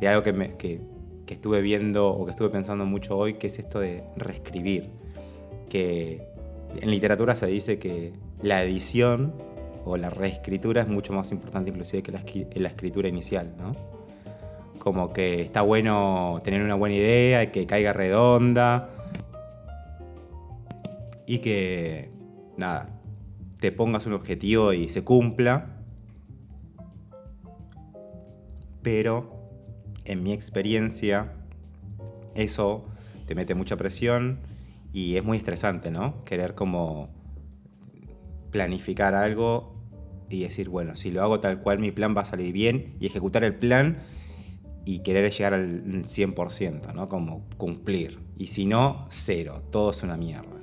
algo 0.06 0.22
que, 0.22 0.32
me, 0.32 0.56
que, 0.56 0.80
estuve 1.28 1.62
viendo 1.62 2.08
o 2.08 2.24
que 2.26 2.32
estuve 2.32 2.50
pensando 2.50 2.84
mucho 2.84 3.16
hoy, 3.16 3.34
que 3.34 3.46
es 3.46 3.58
esto 3.58 3.80
de 3.80 4.04
reescribir. 4.16 4.90
Que 5.70 6.26
en 6.78 6.90
literatura 6.90 7.34
se 7.34 7.46
dice 7.46 7.78
que 7.78 8.12
la 8.42 8.62
edición 8.62 9.34
o 9.84 9.96
la 9.96 10.10
reescritura 10.10 10.82
es 10.82 10.88
mucho 10.88 11.12
más 11.12 11.30
importante 11.32 11.70
inclusive 11.70 12.02
que 12.02 12.12
la, 12.12 12.22
la 12.54 12.68
escritura 12.68 13.08
inicial, 13.08 13.54
¿no? 13.56 13.74
como 14.84 15.14
que 15.14 15.40
está 15.40 15.62
bueno 15.62 16.40
tener 16.44 16.62
una 16.62 16.74
buena 16.74 16.96
idea, 16.96 17.50
que 17.50 17.66
caiga 17.66 17.94
redonda 17.94 18.90
y 21.26 21.38
que, 21.38 22.10
nada, 22.58 22.90
te 23.64 23.72
pongas 23.72 24.04
un 24.04 24.12
objetivo 24.12 24.74
y 24.74 24.90
se 24.90 25.04
cumpla. 25.04 25.78
Pero, 28.82 29.48
en 30.04 30.22
mi 30.22 30.34
experiencia, 30.34 31.32
eso 32.34 32.84
te 33.24 33.34
mete 33.34 33.54
mucha 33.54 33.78
presión 33.78 34.40
y 34.92 35.16
es 35.16 35.24
muy 35.24 35.38
estresante, 35.38 35.90
¿no? 35.90 36.26
Querer 36.26 36.54
como 36.54 37.08
planificar 38.50 39.14
algo 39.14 39.74
y 40.28 40.42
decir, 40.42 40.68
bueno, 40.68 40.94
si 40.94 41.10
lo 41.10 41.22
hago 41.22 41.40
tal 41.40 41.62
cual 41.62 41.78
mi 41.78 41.90
plan 41.90 42.14
va 42.14 42.20
a 42.20 42.26
salir 42.26 42.52
bien 42.52 42.98
y 43.00 43.06
ejecutar 43.06 43.44
el 43.44 43.54
plan 43.54 44.02
y 44.84 44.98
querer 44.98 45.32
llegar 45.32 45.54
al 45.54 46.04
100%, 46.04 46.92
¿no? 46.92 47.08
Como 47.08 47.48
cumplir. 47.56 48.18
Y 48.36 48.48
si 48.48 48.66
no, 48.66 49.06
cero, 49.08 49.62
todo 49.70 49.92
es 49.92 50.02
una 50.02 50.18
mierda. 50.18 50.54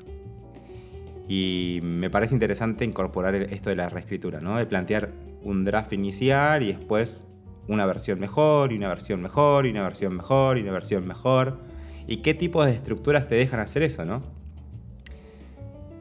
Y 1.33 1.79
me 1.81 2.09
parece 2.09 2.35
interesante 2.35 2.83
incorporar 2.83 3.35
esto 3.35 3.69
de 3.69 3.77
la 3.77 3.87
reescritura, 3.87 4.41
¿no? 4.41 4.57
De 4.57 4.65
plantear 4.65 5.13
un 5.43 5.63
draft 5.63 5.93
inicial 5.93 6.61
y 6.61 6.73
después 6.73 7.21
una 7.69 7.85
versión 7.85 8.19
mejor, 8.19 8.73
y 8.73 8.75
una 8.75 8.89
versión 8.89 9.21
mejor, 9.21 9.65
y 9.65 9.69
una 9.69 9.81
versión 9.81 10.13
mejor, 10.13 10.57
y 10.57 10.61
una 10.61 10.73
versión 10.73 11.07
mejor. 11.07 11.61
¿Y 12.05 12.17
qué 12.17 12.33
tipo 12.33 12.65
de 12.65 12.73
estructuras 12.73 13.29
te 13.29 13.35
dejan 13.35 13.61
hacer 13.61 13.81
eso, 13.81 14.03
no? 14.03 14.23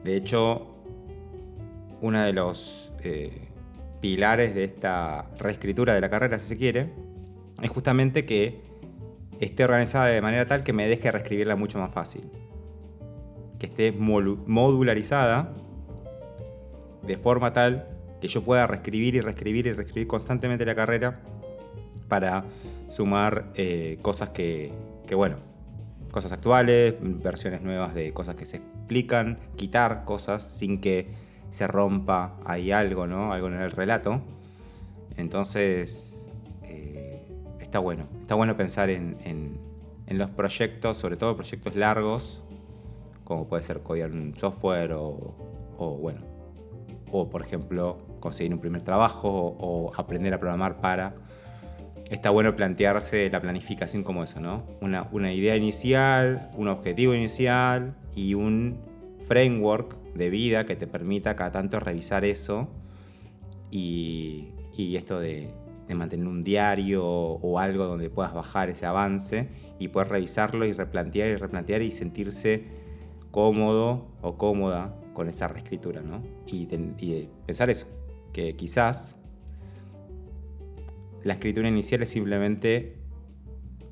De 0.03 0.17
hecho, 0.17 0.67
uno 2.01 2.21
de 2.23 2.33
los 2.33 2.93
eh, 3.05 3.51
pilares 4.01 4.53
de 4.57 4.65
esta 4.65 5.31
reescritura 5.39 5.95
de 5.95 6.01
la 6.01 6.11
carrera, 6.11 6.41
si 6.41 6.49
se 6.49 6.57
quiere, 6.57 6.93
es 7.63 7.71
justamente 7.71 8.27
que 8.27 8.63
esté 9.39 9.63
organizada 9.63 10.07
de 10.07 10.21
manera 10.23 10.47
tal 10.47 10.65
que 10.65 10.73
me 10.73 10.89
deje 10.89 11.13
reescribirla 11.13 11.55
mucho 11.55 11.79
más 11.79 11.93
fácil. 11.93 12.29
Que 13.61 13.67
esté 13.67 13.93
modularizada 13.93 15.55
de 17.07 17.17
forma 17.17 17.53
tal 17.53 17.87
que 18.21 18.29
yo 18.29 18.43
pueda 18.43 18.67
reescribir 18.67 19.15
y 19.15 19.21
reescribir 19.21 19.67
y 19.67 19.73
reescribir 19.73 20.09
constantemente 20.09 20.67
la 20.67 20.75
carrera 20.75 21.21
para 22.09 22.45
sumar 22.89 23.53
eh, 23.55 23.99
cosas 24.03 24.31
que, 24.31 24.73
bueno, 25.15 25.37
cosas 26.11 26.33
actuales, 26.33 26.95
versiones 27.01 27.63
nuevas 27.63 27.95
de 27.95 28.13
cosas 28.13 28.35
que 28.35 28.45
se 28.45 28.59
explican, 28.59 29.39
quitar 29.57 30.05
cosas 30.05 30.43
sin 30.57 30.81
que 30.81 31.09
se 31.51 31.67
rompa 31.67 32.37
ahí 32.45 32.73
algo, 32.73 33.07
¿no? 33.07 33.33
Algo 33.33 33.47
en 33.49 33.55
el 33.55 33.71
relato. 33.71 34.21
Entonces, 35.17 36.29
eh, 36.63 37.27
está 37.61 37.79
bueno. 37.79 38.07
Está 38.21 38.35
bueno 38.35 38.57
pensar 38.57 38.91
en, 38.91 39.17
en, 39.25 40.19
los 40.19 40.31
proyectos, 40.31 40.97
sobre 40.97 41.17
todo 41.17 41.37
proyectos 41.37 41.77
largos, 41.77 42.43
como 43.31 43.47
puede 43.47 43.63
ser 43.63 43.85
codear 43.85 44.11
un 44.11 44.37
software 44.37 44.91
o, 44.93 45.37
bueno, 45.79 46.21
o 47.13 47.31
por 47.31 47.43
ejemplo, 47.43 47.97
conseguir 48.19 48.53
un 48.53 48.59
primer 48.59 48.83
trabajo 48.83 49.57
o 49.57 49.93
aprender 49.97 50.35
a 50.35 50.41
programar 50.41 50.81
para 50.81 51.15
está 52.11 52.31
bueno 52.31 52.57
plantearse 52.57 53.31
la 53.31 53.41
planificación 53.41 54.03
como 54.03 54.25
eso, 54.25 54.41
¿no? 54.41 54.65
Una, 54.81 55.09
una, 55.13 55.33
idea 55.33 55.55
inicial, 55.55 56.51
un 56.57 56.67
objetivo 56.67 57.15
inicial 57.15 57.95
y 58.17 58.35
un 58.35 58.81
framework 59.29 59.97
de 60.15 60.29
vida 60.29 60.67
que 60.67 60.75
te 60.75 60.89
permita 60.89 61.37
cada 61.37 61.53
tanto 61.53 61.79
revisar 61.79 62.25
eso 62.25 62.69
y, 63.71 64.49
y 64.77 64.97
esto 64.97 65.21
de, 65.21 65.55
de, 65.87 65.95
mantener 65.95 66.27
un 66.27 66.41
diario 66.41 67.07
o, 67.07 67.59
algo 67.61 67.85
donde 67.85 68.11
puedas 68.11 68.35
bajar 68.35 68.71
ese 68.71 68.87
avance 68.87 69.49
y 69.79 69.87
poder 69.87 70.09
revisarlo 70.09 70.67
y 70.67 70.73
replantear 70.73 71.29
y 71.29 71.37
replantear 71.37 71.81
y 71.83 71.93
sentirse 71.93 72.80
cómodo 73.31 74.09
o 74.23 74.37
cómoda 74.37 74.97
con 75.13 75.29
esa 75.29 75.49
reescritura, 75.49 76.03
¿no? 76.03 76.23
Y, 76.47 76.67
pensar 77.47 77.71
eso, 77.71 77.87
que 78.33 78.57
quizás 78.57 79.19
la 81.23 81.35
escritura 81.35 81.69
inicial 81.69 82.03
es 82.03 82.09
simplemente 82.09 82.97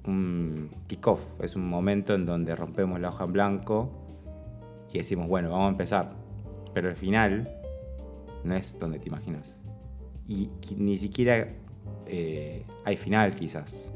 un 0.07 0.71
kickoff, 0.87 1.41
es 1.43 1.57
un 1.57 1.69
momento 1.69 2.15
en 2.15 2.25
donde 2.25 2.55
rompemos 2.55 3.01
la 3.01 3.11
hoja 3.11 3.25
en 3.25 3.33
blanco 3.33 3.91
y 4.93 4.99
decimos, 4.99 5.29
bueno, 5.29 5.51
vamos 5.51 5.67
a 5.67 5.71
empezar. 5.71 6.17
Pero 6.73 6.89
el 6.89 6.97
final 6.97 7.55
no 8.45 8.55
es 8.55 8.79
donde 8.79 8.99
te 8.99 9.09
imaginas. 9.09 9.63
Y 10.27 10.51
ni 10.77 10.97
siquiera 10.97 11.49
eh, 12.07 12.65
hay 12.85 12.97
final 12.97 13.35
quizás. 13.35 13.93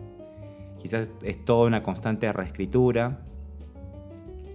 Quizás 0.78 1.11
es 1.22 1.44
toda 1.44 1.66
una 1.66 1.83
constante 1.83 2.33
reescritura 2.33 3.24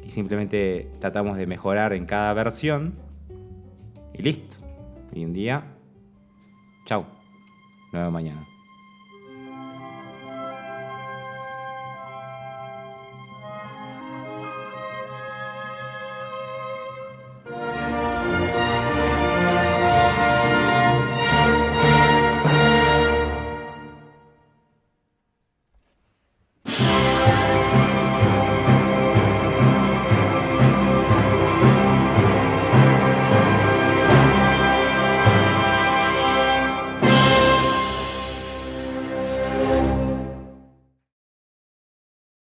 y 0.08 0.12
simplemente 0.12 0.90
tratamos 1.00 1.38
de 1.38 1.46
mejorar 1.48 1.92
en 1.92 2.06
cada 2.06 2.34
versión 2.34 2.96
y 4.14 4.24
listo. 4.24 4.56
Y 5.14 5.26
un 5.26 5.34
día, 5.34 5.76
chao, 6.86 7.06
nueva 7.92 8.10
mañana. 8.10 8.57